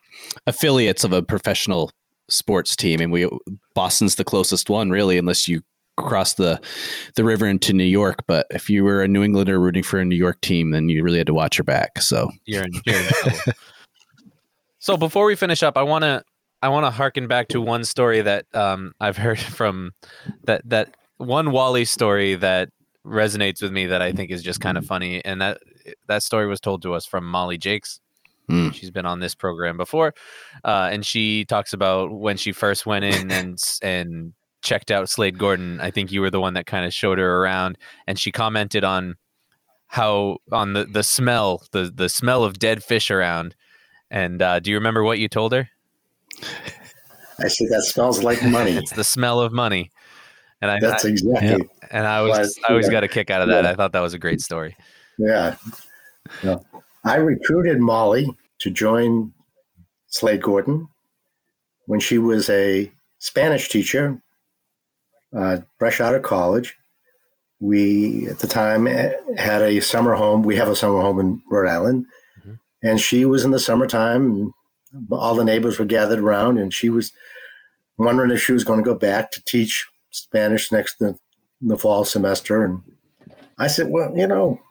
affiliates 0.46 1.04
of 1.04 1.14
a 1.14 1.24
professional 1.24 1.92
sports 2.30 2.76
team, 2.76 3.00
and 3.00 3.12
we 3.12 3.30
Boston's 3.74 4.16
the 4.16 4.26
closest 4.26 4.70
one, 4.70 4.90
really, 4.90 5.18
unless 5.18 5.48
you 5.48 5.62
cross 5.98 6.36
the 6.36 6.62
the 7.16 7.24
river 7.24 7.48
into 7.48 7.74
New 7.74 7.84
York. 7.84 8.24
But 8.28 8.48
if 8.52 8.70
you 8.70 8.84
were 8.84 9.02
a 9.02 9.08
New 9.08 9.24
Englander 9.24 9.60
rooting 9.60 9.84
for 9.84 10.00
a 10.00 10.06
New 10.06 10.16
York 10.16 10.40
team, 10.42 10.72
then 10.72 10.90
you 10.90 11.04
really 11.04 11.18
had 11.18 11.28
to 11.28 11.34
watch 11.34 11.58
your 11.58 11.66
back. 11.66 12.02
So 12.02 12.30
You're 12.46 12.64
in, 12.64 12.72
you're 12.86 12.96
in 12.96 13.54
so 14.80 14.96
before 14.96 15.26
we 15.26 15.36
finish 15.36 15.64
up, 15.64 15.78
I 15.78 15.84
want 15.84 16.04
to 16.04 16.24
I 16.62 16.70
want 16.70 16.86
to 16.86 16.92
harken 16.92 17.28
back 17.28 17.50
to 17.50 17.62
one 17.62 17.84
story 17.84 18.22
that 18.22 18.46
um, 18.54 18.94
I've 19.00 19.18
heard 19.18 19.40
from 19.60 19.92
that 20.44 20.62
that 20.70 20.96
one 21.18 21.52
Wally 21.52 21.86
story 21.86 22.36
that 22.36 22.70
resonates 23.06 23.62
with 23.62 23.72
me 23.72 23.88
that 23.88 24.02
I 24.02 24.12
think 24.12 24.32
is 24.32 24.44
just 24.44 24.60
kind 24.62 24.78
of 24.78 24.86
funny, 24.86 25.24
and 25.24 25.42
that 25.42 25.60
that 26.08 26.24
story 26.24 26.48
was 26.48 26.60
told 26.60 26.82
to 26.84 26.94
us 26.94 27.06
from 27.06 27.26
Molly 27.26 27.58
Jakes. 27.58 28.00
Hmm. 28.50 28.70
She's 28.70 28.92
been 28.92 29.06
on 29.06 29.20
this 29.20 29.36
program 29.36 29.76
before, 29.76 30.14
uh, 30.64 30.90
and 30.92 31.06
she 31.06 31.44
talks 31.44 31.74
about 31.74 32.14
when 32.14 32.38
she 32.38 32.54
first 32.54 32.86
went 32.86 33.04
in 33.04 33.30
and 33.30 33.60
and 33.82 34.34
checked 34.62 34.92
out 34.92 35.10
Slade 35.10 35.38
Gorton. 35.38 35.80
I 35.82 35.92
think 35.92 36.12
you 36.12 36.22
were 36.22 36.30
the 36.32 36.40
one 36.42 36.54
that 36.56 36.66
kind 36.66 36.86
of 36.86 36.94
showed 36.94 37.18
her 37.20 37.42
around, 37.42 37.78
and 38.08 38.20
she 38.20 38.32
commented 38.32 38.84
on 38.84 39.16
how 39.88 40.38
on 40.52 40.74
the 40.74 40.84
the 40.86 41.04
smell 41.04 41.64
the 41.72 41.92
the 41.94 42.10
smell 42.10 42.44
of 42.44 42.60
dead 42.60 42.84
fish 42.84 43.10
around. 43.12 43.56
And 44.10 44.42
uh, 44.42 44.60
do 44.60 44.72
you 44.72 44.78
remember 44.78 45.04
what 45.04 45.20
you 45.20 45.28
told 45.28 45.54
her? 45.54 45.70
I 47.40 47.48
said 47.48 47.68
that 47.70 47.84
smells 47.84 48.24
like 48.24 48.42
money. 48.44 48.72
It's 48.72 48.92
the 48.92 49.04
smell 49.04 49.40
of 49.42 49.52
money. 49.54 49.92
And 50.62 50.72
I, 50.72 50.80
That's 50.80 51.06
I- 51.06 51.10
exactly. 51.10 51.70
and 51.92 52.08
I 52.08 52.22
was. 52.22 52.58
I 52.68 52.72
always 52.72 52.88
Yeah. 52.88 52.92
got 52.94 53.04
a 53.04 53.08
kick 53.08 53.30
out 53.30 53.42
of 53.42 53.48
that. 53.50 53.64
Yeah. 53.64 53.70
I 53.72 53.76
thought 53.76 53.92
that 53.92 54.00
was 54.00 54.14
a 54.14 54.20
great 54.20 54.42
story. 54.42 54.76
Yeah. 55.20 55.56
Yeah. 56.44 56.58
I 57.04 57.16
recruited 57.18 57.80
Molly 57.80 58.28
to 58.60 58.70
join 58.72 59.34
Slade 60.08 60.42
Gorton 60.42 60.88
when 61.86 62.00
she 62.00 62.18
was 62.18 62.50
a 62.50 62.92
Spanish 63.20 63.70
teacher, 63.70 64.20
uh, 65.36 65.60
fresh 65.80 66.00
out 66.02 66.16
of 66.16 66.24
college. 66.24 66.76
We, 67.60 68.28
at 68.28 68.40
the 68.40 68.48
time, 68.48 68.88
eh, 68.88 69.14
had 69.38 69.62
a 69.62 69.80
summer 69.80 70.14
home. 70.14 70.44
We 70.44 70.56
have 70.58 70.68
a 70.68 70.76
summer 70.76 71.02
home 71.02 71.20
in 71.20 71.42
Rhode 71.50 71.70
Island. 71.70 72.06
Mhm. 72.46 72.60
And 72.84 73.00
she 73.00 73.26
was 73.26 73.44
in 73.44 73.52
the 73.52 73.60
summertime, 73.60 74.26
and 74.26 74.54
all 75.12 75.36
the 75.36 75.44
neighbors 75.44 75.80
were 75.80 75.86
gathered 75.86 76.20
around, 76.20 76.60
and 76.60 76.74
she 76.74 76.90
was 76.90 77.12
wondering 77.98 78.32
if 78.32 78.42
she 78.42 78.54
was 78.54 78.64
going 78.64 78.80
to 78.80 78.86
go 78.86 78.96
back 78.96 79.32
to 79.32 79.44
teach 79.44 79.88
Spanish 80.12 80.72
next 80.72 81.00
the, 81.00 81.18
the 81.62 81.78
fall 81.78 82.06
semester. 82.06 82.64
And 82.64 82.82
I 83.58 83.68
said, 83.68 83.90
Well, 83.90 84.16
you 84.16 84.28
know, 84.28 84.62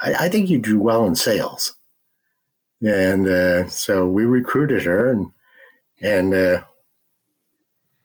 I, 0.00 0.14
I 0.14 0.28
think 0.28 0.48
you 0.48 0.58
do 0.58 0.80
well 0.80 1.06
in 1.06 1.14
sales. 1.14 1.74
And 2.82 3.28
uh, 3.28 3.68
so 3.68 4.06
we 4.06 4.24
recruited 4.24 4.82
her, 4.84 5.10
and 5.10 5.30
and 6.02 6.34
uh, 6.34 6.62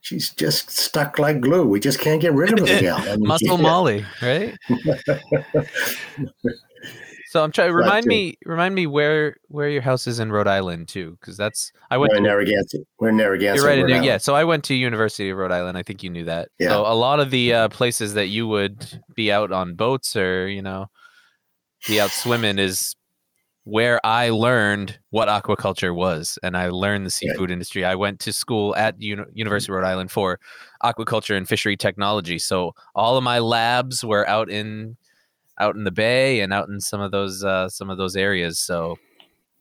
she's 0.10 0.32
just 0.32 0.72
stuck 0.72 1.20
like 1.20 1.40
glue. 1.40 1.68
We 1.68 1.80
just 1.80 2.00
can't 2.00 2.20
get 2.20 2.34
rid 2.34 2.60
of 2.60 2.68
her. 2.68 2.80
gal. 2.82 2.98
I 2.98 3.16
mean, 3.16 3.28
Muscle 3.28 3.58
yeah. 3.58 3.62
Molly, 3.62 4.04
right? 4.24 4.58
so 7.28 7.44
I'm 7.44 7.52
trying. 7.52 7.70
To 7.70 7.76
remind 7.76 8.08
me, 8.08 8.40
remind 8.44 8.74
me 8.74 8.88
where 8.88 9.36
where 9.50 9.70
your 9.70 9.84
house 9.84 10.08
is 10.08 10.20
in 10.20 10.32
Rhode 10.32 10.48
Island 10.48 10.88
too, 10.88 11.16
because 11.20 11.38
that's 11.38 11.72
I 11.92 12.00
went 12.00 12.14
We're 12.14 12.18
in 12.18 12.24
to 12.24 12.30
Narragansett. 12.30 12.82
We're 13.00 13.10
in 13.10 13.18
Narragansett. 13.18 13.58
You're 13.58 13.68
right. 13.68 13.98
in 13.98 14.04
yeah. 14.04 14.18
So 14.18 14.34
I 14.34 14.46
went 14.46 14.64
to 14.66 14.74
University 14.74 15.30
of 15.30 15.38
Rhode 15.38 15.52
Island. 15.52 15.78
I 15.78 15.84
think 15.84 16.02
you 16.02 16.10
knew 16.10 16.26
that. 16.26 16.50
Yeah. 16.58 16.70
So 16.70 16.82
a 16.88 16.96
lot 16.96 17.20
of 17.20 17.30
the 17.30 17.54
uh, 17.54 17.70
places 17.70 18.16
that 18.16 18.30
you 18.30 18.48
would 18.48 19.04
be 19.14 19.32
out 19.32 19.52
on 19.52 19.76
boats 19.76 20.16
or 20.16 20.48
you 20.48 20.64
know 20.64 20.88
be 21.88 22.02
out 22.02 22.10
swimming 22.10 22.58
is 22.58 22.96
where 23.64 24.04
I 24.06 24.30
learned 24.30 24.98
what 25.12 25.28
aquaculture 25.28 25.94
was, 25.94 26.40
and 26.44 26.58
I 26.58 26.70
learned 26.70 27.06
the 27.06 27.12
seafood 27.12 27.52
industry. 27.52 27.86
I 27.86 27.96
went 27.96 28.20
to 28.22 28.34
school 28.34 28.76
at 28.76 29.00
Uni- 29.02 29.24
University 29.34 29.72
of 29.72 29.76
Rhode 29.76 29.88
Island 29.88 30.12
for 30.12 30.40
aquaculture 30.84 31.38
and 31.38 31.48
fishery 31.48 31.78
technology. 31.78 32.40
So 32.40 32.74
all 32.96 33.18
of 33.18 33.24
my 33.24 33.40
labs 33.40 34.04
were 34.04 34.28
out 34.28 34.50
in 34.50 34.98
out 35.60 35.76
in 35.76 35.84
the 35.84 35.92
bay 35.92 36.40
and 36.40 36.54
out 36.54 36.70
in 36.70 36.80
some 36.80 37.02
of 37.02 37.12
those 37.12 37.44
uh, 37.44 37.70
some 37.70 37.90
of 37.90 37.98
those 37.98 38.16
areas. 38.16 38.60
So 38.60 38.98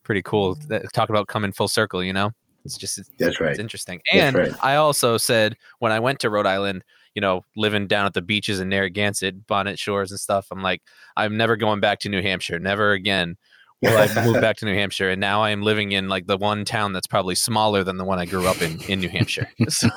pretty 0.05 0.23
cool. 0.23 0.55
That- 0.69 0.93
Talk 0.93 1.11
about 1.11 1.27
coming 1.29 1.53
full 1.53 1.69
circle. 1.69 2.03
You 2.03 2.13
know, 2.13 2.31
it's 2.65 2.79
just 2.79 3.01
That's 3.19 3.41
right. 3.41 3.51
it's 3.51 3.59
interesting. 3.59 4.01
And 4.13 4.37
right. 4.37 4.53
I 4.63 4.77
also 4.77 5.19
said 5.19 5.57
when 5.81 5.93
I 5.93 6.01
went 6.01 6.21
to 6.21 6.31
Rhode 6.31 6.47
Island, 6.47 6.85
you 7.15 7.21
know, 7.21 7.45
living 7.57 7.89
down 7.89 8.07
at 8.07 8.15
the 8.15 8.23
beaches 8.23 8.61
in 8.61 8.69
Narragansett, 8.69 9.47
Bonnet 9.47 9.79
Shores 9.79 10.13
and 10.13 10.21
stuff, 10.21 10.47
I'm 10.51 10.63
like, 10.63 10.83
I'm 11.17 11.37
never 11.37 11.57
going 11.57 11.81
back 11.81 11.99
to 12.01 12.09
New 12.09 12.23
Hampshire. 12.23 12.59
Never 12.59 12.93
again 12.93 13.37
will 13.83 13.97
I 13.97 14.09
moved 14.25 14.41
back 14.41 14.57
to 14.59 14.65
New 14.65 14.75
Hampshire. 14.75 15.11
And 15.11 15.21
now 15.21 15.43
I 15.43 15.51
am 15.51 15.63
living 15.63 15.93
in 15.93 16.09
like 16.09 16.27
the 16.27 16.37
one 16.37 16.65
town 16.65 16.93
that's 16.93 17.07
probably 17.07 17.35
smaller 17.35 17.85
than 17.85 17.97
the 17.97 18.05
one 18.05 18.19
I 18.19 18.27
grew 18.27 18.47
up 18.49 18.63
in 18.63 18.81
in 18.87 19.01
New 19.01 19.09
Hampshire. 19.09 19.49
So 19.69 19.89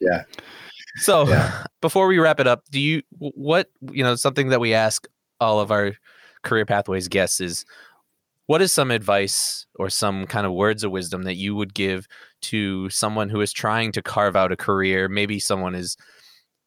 Yeah. 0.00 0.24
So 0.98 1.28
Yeah. 1.28 1.64
before 1.80 2.06
we 2.06 2.18
wrap 2.18 2.40
it 2.40 2.46
up, 2.46 2.64
do 2.70 2.80
you 2.80 3.02
what 3.18 3.70
you 3.90 4.02
know 4.02 4.14
something 4.14 4.48
that 4.48 4.60
we 4.60 4.74
ask 4.74 5.06
all 5.40 5.60
of 5.60 5.70
our 5.70 5.92
career 6.42 6.66
pathways 6.66 7.08
guests 7.08 7.40
is 7.40 7.64
what 8.46 8.60
is 8.60 8.72
some 8.72 8.90
advice 8.90 9.66
or 9.76 9.88
some 9.88 10.26
kind 10.26 10.46
of 10.46 10.52
words 10.52 10.84
of 10.84 10.90
wisdom 10.90 11.22
that 11.22 11.36
you 11.36 11.54
would 11.54 11.72
give 11.74 12.06
to 12.42 12.90
someone 12.90 13.30
who 13.30 13.40
is 13.40 13.52
trying 13.52 13.90
to 13.92 14.02
carve 14.02 14.36
out 14.36 14.52
a 14.52 14.56
career 14.56 15.08
maybe 15.08 15.38
someone 15.38 15.74
is 15.74 15.96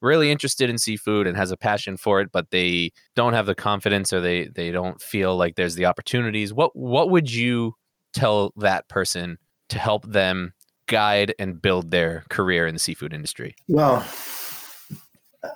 really 0.01 0.31
interested 0.31 0.69
in 0.69 0.77
seafood 0.77 1.27
and 1.27 1.37
has 1.37 1.51
a 1.51 1.57
passion 1.57 1.97
for 1.97 2.21
it 2.21 2.31
but 2.31 2.51
they 2.51 2.91
don't 3.15 3.33
have 3.33 3.45
the 3.45 3.55
confidence 3.55 4.13
or 4.13 4.21
they 4.21 4.47
they 4.47 4.71
don't 4.71 5.01
feel 5.01 5.35
like 5.35 5.55
there's 5.55 5.75
the 5.75 5.85
opportunities 5.85 6.53
what 6.53 6.75
what 6.75 7.09
would 7.09 7.31
you 7.31 7.73
tell 8.13 8.53
that 8.57 8.87
person 8.87 9.37
to 9.69 9.79
help 9.79 10.05
them 10.05 10.53
guide 10.87 11.33
and 11.37 11.61
build 11.61 11.91
their 11.91 12.23
career 12.29 12.67
in 12.67 12.75
the 12.75 12.79
seafood 12.79 13.13
industry 13.13 13.55
Well, 13.67 14.05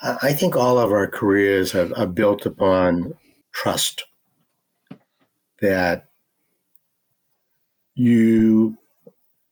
I 0.03 0.33
think 0.33 0.55
all 0.55 0.77
of 0.77 0.91
our 0.91 1.07
careers 1.07 1.73
are, 1.75 1.93
are 1.97 2.07
built 2.07 2.45
upon 2.45 3.13
trust. 3.53 4.05
That 5.61 6.09
you, 7.93 8.77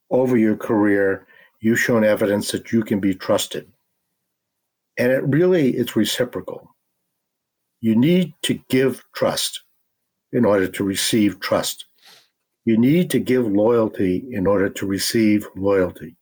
over 0.09 0.37
your 0.37 0.57
career, 0.57 1.27
you've 1.59 1.79
shown 1.79 2.03
evidence 2.03 2.51
that 2.51 2.71
you 2.71 2.83
can 2.83 2.99
be 2.99 3.13
trusted. 3.13 3.71
And 4.99 5.13
it 5.13 5.23
really, 5.23 5.71
it's 5.71 5.95
reciprocal. 5.95 6.75
You 7.79 7.95
need 7.95 8.33
to 8.43 8.59
give 8.67 9.01
trust 9.15 9.61
in 10.33 10.43
order 10.43 10.67
to 10.67 10.83
receive 10.83 11.39
trust. 11.39 11.85
You 12.65 12.77
need 12.77 13.09
to 13.11 13.19
give 13.19 13.47
loyalty 13.47 14.27
in 14.29 14.45
order 14.45 14.69
to 14.69 14.85
receive 14.85 15.47
loyalty. 15.55 16.17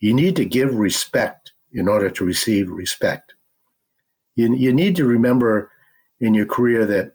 You 0.00 0.14
need 0.14 0.34
to 0.34 0.44
give 0.44 0.74
respect 0.74 1.52
in 1.72 1.86
order 1.86 2.10
to 2.10 2.24
receive 2.24 2.68
respect. 2.68 3.34
You, 4.34 4.52
you 4.52 4.72
need 4.72 4.96
to 4.96 5.04
remember 5.04 5.70
in 6.18 6.34
your 6.34 6.46
career 6.46 6.84
that, 6.86 7.12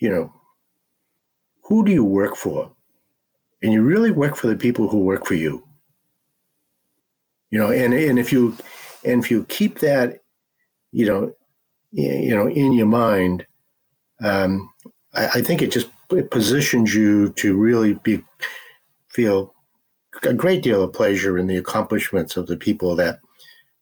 you 0.00 0.10
know, 0.10 0.32
who 1.62 1.84
do 1.84 1.92
you 1.92 2.04
work 2.04 2.34
for? 2.34 2.72
And 3.62 3.72
you 3.72 3.82
really 3.82 4.10
work 4.10 4.34
for 4.34 4.48
the 4.48 4.56
people 4.56 4.88
who 4.88 4.98
work 4.98 5.26
for 5.26 5.34
you. 5.34 5.62
You 7.50 7.60
know, 7.60 7.70
and, 7.70 7.94
and 7.94 8.18
if 8.18 8.32
you 8.32 8.56
and 9.04 9.22
if 9.22 9.30
you 9.30 9.44
keep 9.44 9.78
that, 9.80 10.20
you 10.92 11.06
know, 11.06 11.32
you 11.92 12.34
know, 12.34 12.48
in 12.48 12.72
your 12.72 12.86
mind, 12.86 13.46
um, 14.22 14.70
I, 15.14 15.26
I 15.26 15.42
think 15.42 15.62
it 15.62 15.70
just 15.70 15.88
it 16.10 16.30
positions 16.30 16.94
you 16.94 17.30
to 17.30 17.56
really 17.56 17.94
be 17.94 18.22
feel 19.08 19.54
a 20.22 20.32
great 20.32 20.62
deal 20.62 20.82
of 20.82 20.92
pleasure 20.92 21.38
in 21.38 21.46
the 21.46 21.56
accomplishments 21.56 22.36
of 22.36 22.46
the 22.46 22.56
people 22.56 22.96
that 22.96 23.20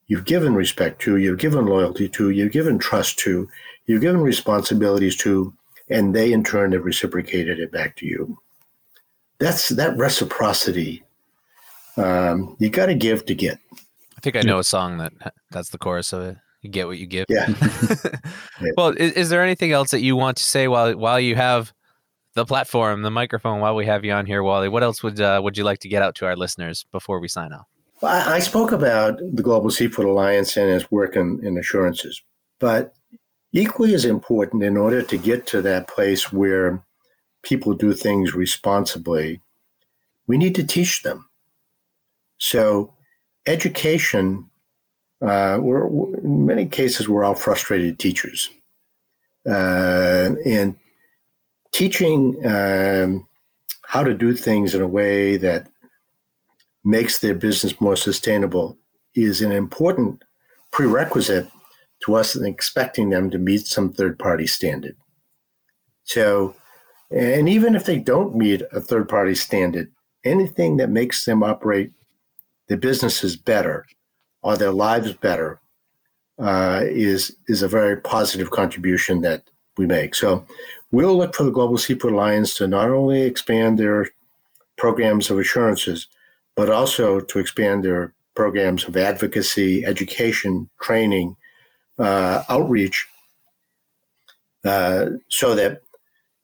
you've 0.09 0.25
given 0.25 0.55
respect 0.55 1.01
to, 1.03 1.17
you've 1.17 1.39
given 1.39 1.67
loyalty 1.67 2.09
to, 2.09 2.31
you've 2.31 2.53
given 2.53 2.79
trust 2.79 3.19
to, 3.21 3.49
you've 3.87 4.03
given 4.03 4.21
responsibilities 4.21 5.17
to, 5.17 5.53
and 5.89 6.15
they 6.15 6.33
in 6.33 6.45
turn 6.45 6.73
have 6.73 6.85
reciprocated 6.85 7.59
it 7.59 7.73
back 7.73 7.97
to 7.97 8.07
you. 8.07 8.39
That's 9.39 9.69
that 9.71 9.97
reciprocity. 9.97 11.03
Um, 11.97 12.57
you 12.59 12.71
got 12.71 12.87
to 12.87 12.95
give 12.95 13.25
to 13.27 13.35
get. 13.35 13.59
I 14.27 14.33
think 14.33 14.45
I 14.45 14.49
know 14.49 14.59
a 14.59 14.65
song 14.65 14.99
that 14.99 15.13
that's 15.53 15.71
the 15.71 15.79
chorus 15.79 16.13
of 16.13 16.23
it. 16.23 16.37
You 16.61 16.69
get 16.69 16.89
what 16.89 16.99
you 16.99 17.07
give. 17.07 17.27
Yeah. 17.31 17.47
well, 18.77 18.89
is, 18.89 19.13
is 19.13 19.29
there 19.29 19.45
anything 19.45 19.71
else 19.71 19.93
that 19.93 20.01
you 20.01 20.17
want 20.17 20.39
to 20.39 20.43
say 20.43 20.67
while 20.67 20.97
while 20.97 21.21
you 21.21 21.37
have 21.37 21.73
the 22.35 22.45
platform, 22.45 23.03
the 23.03 23.11
microphone, 23.11 23.61
while 23.61 23.77
we 23.77 23.87
have 23.87 24.05
you 24.05 24.13
on 24.13 24.27
here, 24.27 24.43
Wally? 24.43 24.69
What 24.69 24.83
else 24.83 25.01
would 25.05 25.21
uh, 25.21 25.41
would 25.45 25.57
you 25.57 25.63
like 25.63 25.79
to 25.81 25.89
get 25.89 26.03
out 26.03 26.17
to 26.17 26.27
our 26.27 26.35
listeners 26.35 26.85
before 26.91 27.21
we 27.21 27.29
sign 27.29 27.53
off? 27.53 27.67
Well, 28.01 28.13
I, 28.13 28.37
I 28.37 28.39
spoke 28.41 28.73
about 28.73 29.19
the 29.19 29.45
Global 29.45 29.71
Seafood 29.71 30.07
Alliance 30.07 30.57
and 30.57 30.69
its 30.71 30.91
work 30.91 31.15
in, 31.15 31.39
in 31.45 31.57
assurances, 31.57 32.21
but 32.59 32.95
equally 33.53 33.95
as 33.95 34.05
important 34.05 34.65
in 34.65 34.77
order 34.77 35.03
to 35.03 35.17
get 35.17 35.47
to 35.49 35.63
that 35.63 35.87
place 35.87 36.33
where 36.33 36.85
people 37.43 37.75
do 37.75 37.93
things 37.93 38.35
responsibly, 38.35 39.41
we 40.27 40.37
need 40.37 40.57
to 40.57 40.65
teach 40.65 41.03
them. 41.03 41.29
So, 42.39 42.96
education, 43.47 44.49
uh, 45.23 45.59
we're, 45.61 45.87
in 46.19 46.47
many 46.47 46.67
cases, 46.67 47.09
we're 47.09 47.25
all 47.25 47.35
frustrated 47.35 47.99
teachers. 47.99 48.51
Uh, 49.49 50.35
and 50.45 50.77
teaching 51.73 52.45
um, 52.45 53.27
how 53.87 54.03
to 54.03 54.15
do 54.15 54.35
things 54.35 54.75
in 54.75 54.83
a 54.83 54.89
way 54.89 55.37
that 55.37 55.69
makes 56.85 57.19
their 57.19 57.35
business 57.35 57.81
more 57.81 57.97
sustainable 57.97 58.77
is 59.15 59.43
an 59.43 59.53
important 59.53 60.23
prerequisite 60.73 61.49
to 62.05 62.15
us 62.15 62.37
in 62.37 62.45
expecting 62.45 63.11
them 63.11 63.31
to 63.31 63.39
meet 63.39 63.67
some 63.67 63.93
third 63.93 64.19
party 64.19 64.47
standard. 64.47 64.97
So, 66.05 66.55
and 67.11 67.49
even 67.49 67.75
if 67.75 67.85
they 67.85 67.99
don't 67.99 68.37
meet 68.37 68.63
a 68.73 68.81
third 68.81 69.09
party 69.09 69.35
standard, 69.35 69.91
anything 70.25 70.77
that 70.77 70.91
makes 70.91 71.25
them 71.25 71.43
operate 71.43 71.93
their 72.69 72.77
businesses 72.79 73.37
better 73.37 73.87
or 74.43 74.57
their 74.57 74.73
lives 74.73 75.13
better 75.13 75.61
uh, 76.39 76.83
is 76.85 77.37
is 77.49 77.63
a 77.63 77.69
very 77.69 77.97
positive 77.97 78.51
contribution 78.51 79.23
that 79.23 79.43
we 79.79 79.87
make. 79.87 80.15
So, 80.15 80.47
we'll 80.91 81.17
look 81.17 81.35
for 81.35 81.45
the 81.45 81.51
Global 81.51 81.79
Seafood 81.79 82.13
Alliance 82.13 82.55
to 82.55 82.67
not 82.67 82.91
only 82.91 83.23
expand 83.23 83.79
their 83.79 84.09
programs 84.77 85.31
of 85.31 85.39
assurances, 85.39 86.09
but 86.55 86.71
also 86.71 87.21
to 87.21 87.39
expand 87.39 87.85
their 87.85 88.15
programs 88.35 88.85
of 88.85 88.97
advocacy, 88.97 89.85
education, 89.85 90.69
training, 90.81 91.37
uh, 91.99 92.43
outreach, 92.49 93.07
uh, 94.65 95.07
so 95.29 95.55
that 95.55 95.81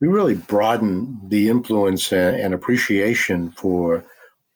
we 0.01 0.09
really 0.09 0.35
broaden 0.35 1.21
the 1.29 1.49
influence 1.49 2.13
and, 2.13 2.37
and 2.37 2.55
appreciation 2.55 3.51
for 3.53 4.05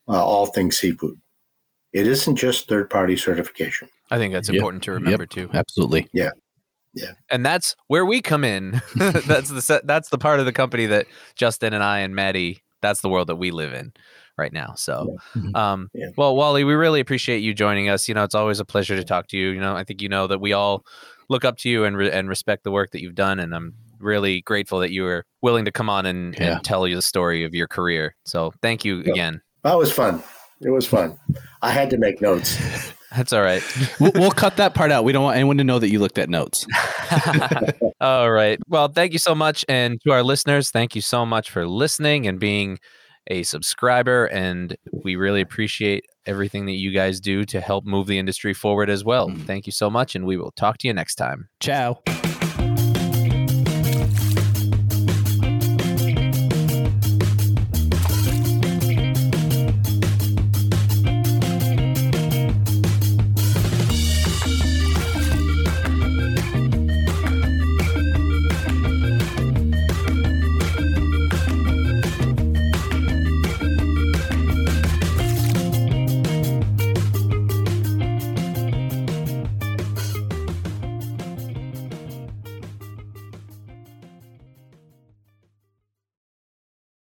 uh, 0.09 0.25
all 0.25 0.47
things 0.47 0.77
seafood. 0.79 1.21
It 1.97 2.07
isn't 2.07 2.36
just 2.36 2.68
third 2.68 2.90
party 2.90 3.16
certification. 3.16 3.88
I 4.11 4.18
think 4.18 4.34
that's 4.34 4.49
Yep. 4.49 4.57
important 4.57 4.82
to 4.84 4.92
remember 4.92 5.24
too. 5.24 5.49
Absolutely. 5.55 6.09
Yeah. 6.12 6.30
Yeah. 6.92 7.12
And 7.30 7.44
that's 7.44 7.74
where 7.88 8.05
we 8.05 8.20
come 8.20 8.44
in. 8.44 8.82
that's 8.97 9.49
the 9.49 9.62
se- 9.62 9.80
that's 9.84 10.11
the 10.11 10.18
part 10.18 10.38
of 10.38 10.44
the 10.47 10.53
company 10.53 10.84
that 10.86 11.07
Justin 11.36 11.72
and 11.72 11.82
I 11.82 12.01
and 12.01 12.14
Maddie. 12.14 12.62
That's 12.82 13.01
the 13.01 13.09
world 13.09 13.28
that 13.28 13.36
we 13.36 13.51
live 13.51 13.72
in 13.72 13.92
right 14.36 14.53
now. 14.53 14.74
So, 14.76 15.16
Mhm. 15.34 15.57
um, 15.57 15.88
Yeah. 15.94 16.09
well, 16.18 16.36
Wally, 16.36 16.64
we 16.64 16.74
really 16.74 17.01
appreciate 17.01 17.38
you 17.38 17.55
joining 17.55 17.88
us. 17.88 18.07
You 18.09 18.14
know, 18.14 18.24
it's 18.24 18.34
always 18.34 18.61
a 18.61 18.64
pleasure 18.66 18.94
to 18.94 19.03
talk 19.03 19.28
to 19.28 19.38
you. 19.38 19.49
You 19.49 19.61
know, 19.61 19.74
I 19.74 19.82
think 19.82 20.03
you 20.03 20.11
know 20.11 20.26
that 20.26 20.40
we 20.42 20.53
all 20.53 20.84
look 21.30 21.47
up 21.47 21.57
to 21.59 21.70
you 21.70 21.84
and 21.86 21.97
re- 21.97 22.11
and 22.11 22.28
respect 22.28 22.62
the 22.62 22.70
work 22.70 22.90
that 22.92 23.01
you've 23.01 23.14
done, 23.14 23.40
and 23.40 23.55
I'm 23.55 23.72
really 23.99 24.42
grateful 24.42 24.78
that 24.80 24.92
you 24.92 25.03
were 25.05 25.24
willing 25.40 25.64
to 25.64 25.72
come 25.72 25.88
on 25.88 26.05
and, 26.05 26.36
Yeah. 26.38 26.57
and 26.57 26.64
tell 26.64 26.86
you 26.86 26.94
the 26.97 27.01
story 27.03 27.42
of 27.44 27.55
your 27.55 27.66
career. 27.66 28.14
So, 28.26 28.53
thank 28.61 28.84
you 28.84 28.99
Yeah. 29.07 29.12
again. 29.12 29.40
That 29.64 29.78
was 29.78 29.90
fun. 29.90 30.22
It 30.61 30.71
was 30.71 30.87
fun. 30.87 31.19
I 31.63 31.71
had 31.71 31.91
to 31.91 31.99
make 31.99 32.21
notes. 32.21 32.59
That's 33.15 33.33
all 33.33 33.43
right. 33.43 33.63
we'll, 34.01 34.13
we'll 34.15 34.31
cut 34.31 34.57
that 34.57 34.75
part 34.75 34.91
out. 34.91 35.05
We 35.05 35.13
don't 35.13 35.25
want 35.25 35.37
anyone 35.37 35.59
to 35.59 35.65
know 35.65 35.79
that 35.79 35.89
you 35.89 35.99
looked 35.99 36.19
at 36.19 36.29
notes. 36.29 36.67
All 38.01 38.31
right. 38.31 38.59
Well, 38.69 38.89
thank 38.89 39.13
you 39.13 39.19
so 39.19 39.35
much. 39.35 39.65
And 39.69 40.01
to 40.03 40.13
our 40.13 40.23
listeners, 40.23 40.71
thank 40.71 40.95
you 40.95 41.01
so 41.01 41.25
much 41.25 41.51
for 41.51 41.67
listening 41.67 42.27
and 42.27 42.39
being 42.39 42.79
a 43.29 43.43
subscriber, 43.43 44.27
and 44.27 44.77
we 44.93 45.17
really 45.17 45.41
appreciate 45.41 46.05
everything 46.27 46.67
that 46.67 46.75
you 46.75 46.93
guys 46.93 47.21
do 47.21 47.45
to 47.47 47.61
help 47.61 47.85
move 47.85 48.07
the 48.07 48.19
industry 48.19 48.55
forward 48.55 48.89
as 48.89 49.05
well. 49.05 49.29
Mm-hmm. 49.29 49.43
Thank 49.43 49.67
you 49.67 49.73
so 49.73 49.91
much, 49.91 50.15
and 50.15 50.27
we 50.27 50.37
will 50.37 50.53
talk 50.53 50.79
to 50.79 50.87
you 50.87 50.95
next 50.95 51.17
time. 51.17 51.49
Ciao. 51.59 52.03